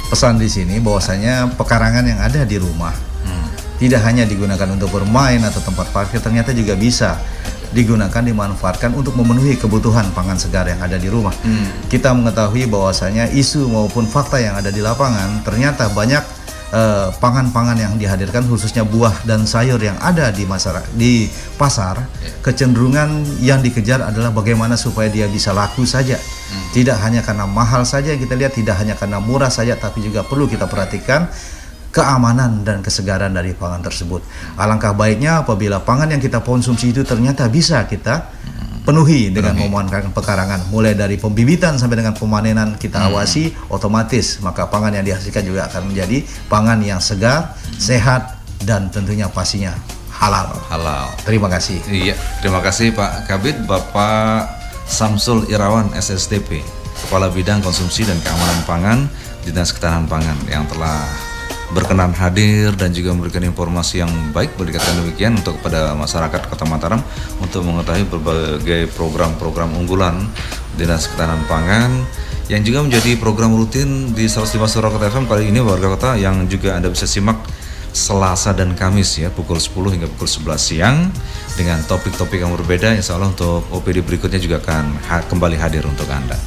[0.07, 2.95] pesan di sini bahwasanya pekarangan yang ada di rumah
[3.77, 7.21] tidak hanya digunakan untuk bermain atau tempat parkir, ternyata juga bisa
[7.69, 11.35] digunakan dimanfaatkan untuk memenuhi kebutuhan pangan segar yang ada di rumah.
[11.85, 16.25] Kita mengetahui bahwasanya isu maupun fakta yang ada di lapangan ternyata banyak
[16.73, 21.99] eh, pangan-pangan yang dihadirkan khususnya buah dan sayur yang ada di masyarakat di pasar
[22.43, 26.19] kecenderungan yang dikejar adalah bagaimana supaya dia bisa laku saja.
[26.47, 30.23] Tidak hanya karena mahal saja yang kita lihat tidak hanya karena murah saja tapi juga
[30.23, 31.27] perlu kita perhatikan
[31.91, 34.21] keamanan dan kesegaran dari pangan tersebut.
[34.55, 38.36] Alangkah baiknya apabila pangan yang kita konsumsi itu ternyata bisa kita
[38.87, 40.71] penuhi dengan memanfaatkan pekarangan.
[40.71, 44.39] Mulai dari pembibitan sampai dengan pemanenan kita awasi otomatis.
[44.39, 49.75] Maka pangan yang dihasilkan juga akan menjadi pangan yang segar sehat dan tentunya pastinya
[50.15, 50.55] halal.
[50.71, 51.11] Halal.
[51.27, 51.83] Terima kasih.
[51.91, 54.55] Iya, terima kasih Pak Kabit, Bapak
[54.87, 56.63] Samsul Irawan SSDP,
[57.03, 58.99] Kepala Bidang Konsumsi dan Keamanan Pangan
[59.43, 61.26] Dinas Ketahanan Pangan yang telah
[61.75, 64.55] berkenan hadir dan juga memberikan informasi yang baik.
[64.55, 67.01] Boleh dikatakan demikian untuk kepada masyarakat Kota Mataram
[67.43, 70.27] untuk mengetahui berbagai program-program unggulan
[70.79, 71.91] Dinas Ketahanan Pangan
[72.47, 76.79] yang juga menjadi program rutin di 105 Surakarta FM kali ini warga kota yang juga
[76.79, 77.35] Anda bisa simak
[77.91, 80.97] Selasa dan Kamis ya pukul 10 hingga pukul 11 siang
[81.57, 82.93] dengan topik-topik yang berbeda.
[82.93, 86.37] Insya Allah untuk OPD berikutnya juga akan ha kembali hadir untuk Anda.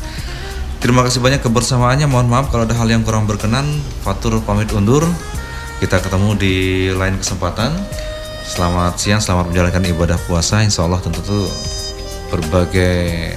[0.80, 2.08] Terima kasih banyak kebersamaannya.
[2.08, 3.68] Mohon maaf kalau ada hal yang kurang berkenan.
[4.00, 5.04] Fatur pamit undur.
[5.76, 6.54] Kita ketemu di
[6.96, 7.76] lain kesempatan.
[8.48, 10.64] Selamat siang, selamat menjalankan ibadah puasa.
[10.64, 11.44] Insya Allah tentu tuh
[12.32, 13.36] berbagai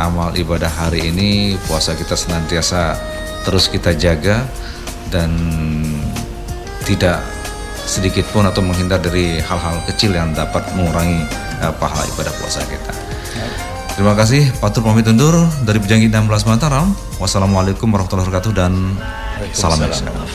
[0.00, 2.96] amal ibadah hari ini puasa kita senantiasa
[3.44, 4.48] terus kita jaga
[5.12, 5.28] dan
[6.88, 7.20] tidak
[7.84, 11.28] sedikit pun atau menghindar dari hal-hal kecil yang dapat mengurangi
[11.60, 12.92] uh, pahala ibadah puasa kita.
[13.96, 15.34] Terima kasih, Patur pamit undur
[15.64, 16.92] dari Bejanggi 16 Mataram.
[17.18, 18.72] Wassalamualaikum warahmatullahi wabarakatuh dan
[19.52, 19.80] salam.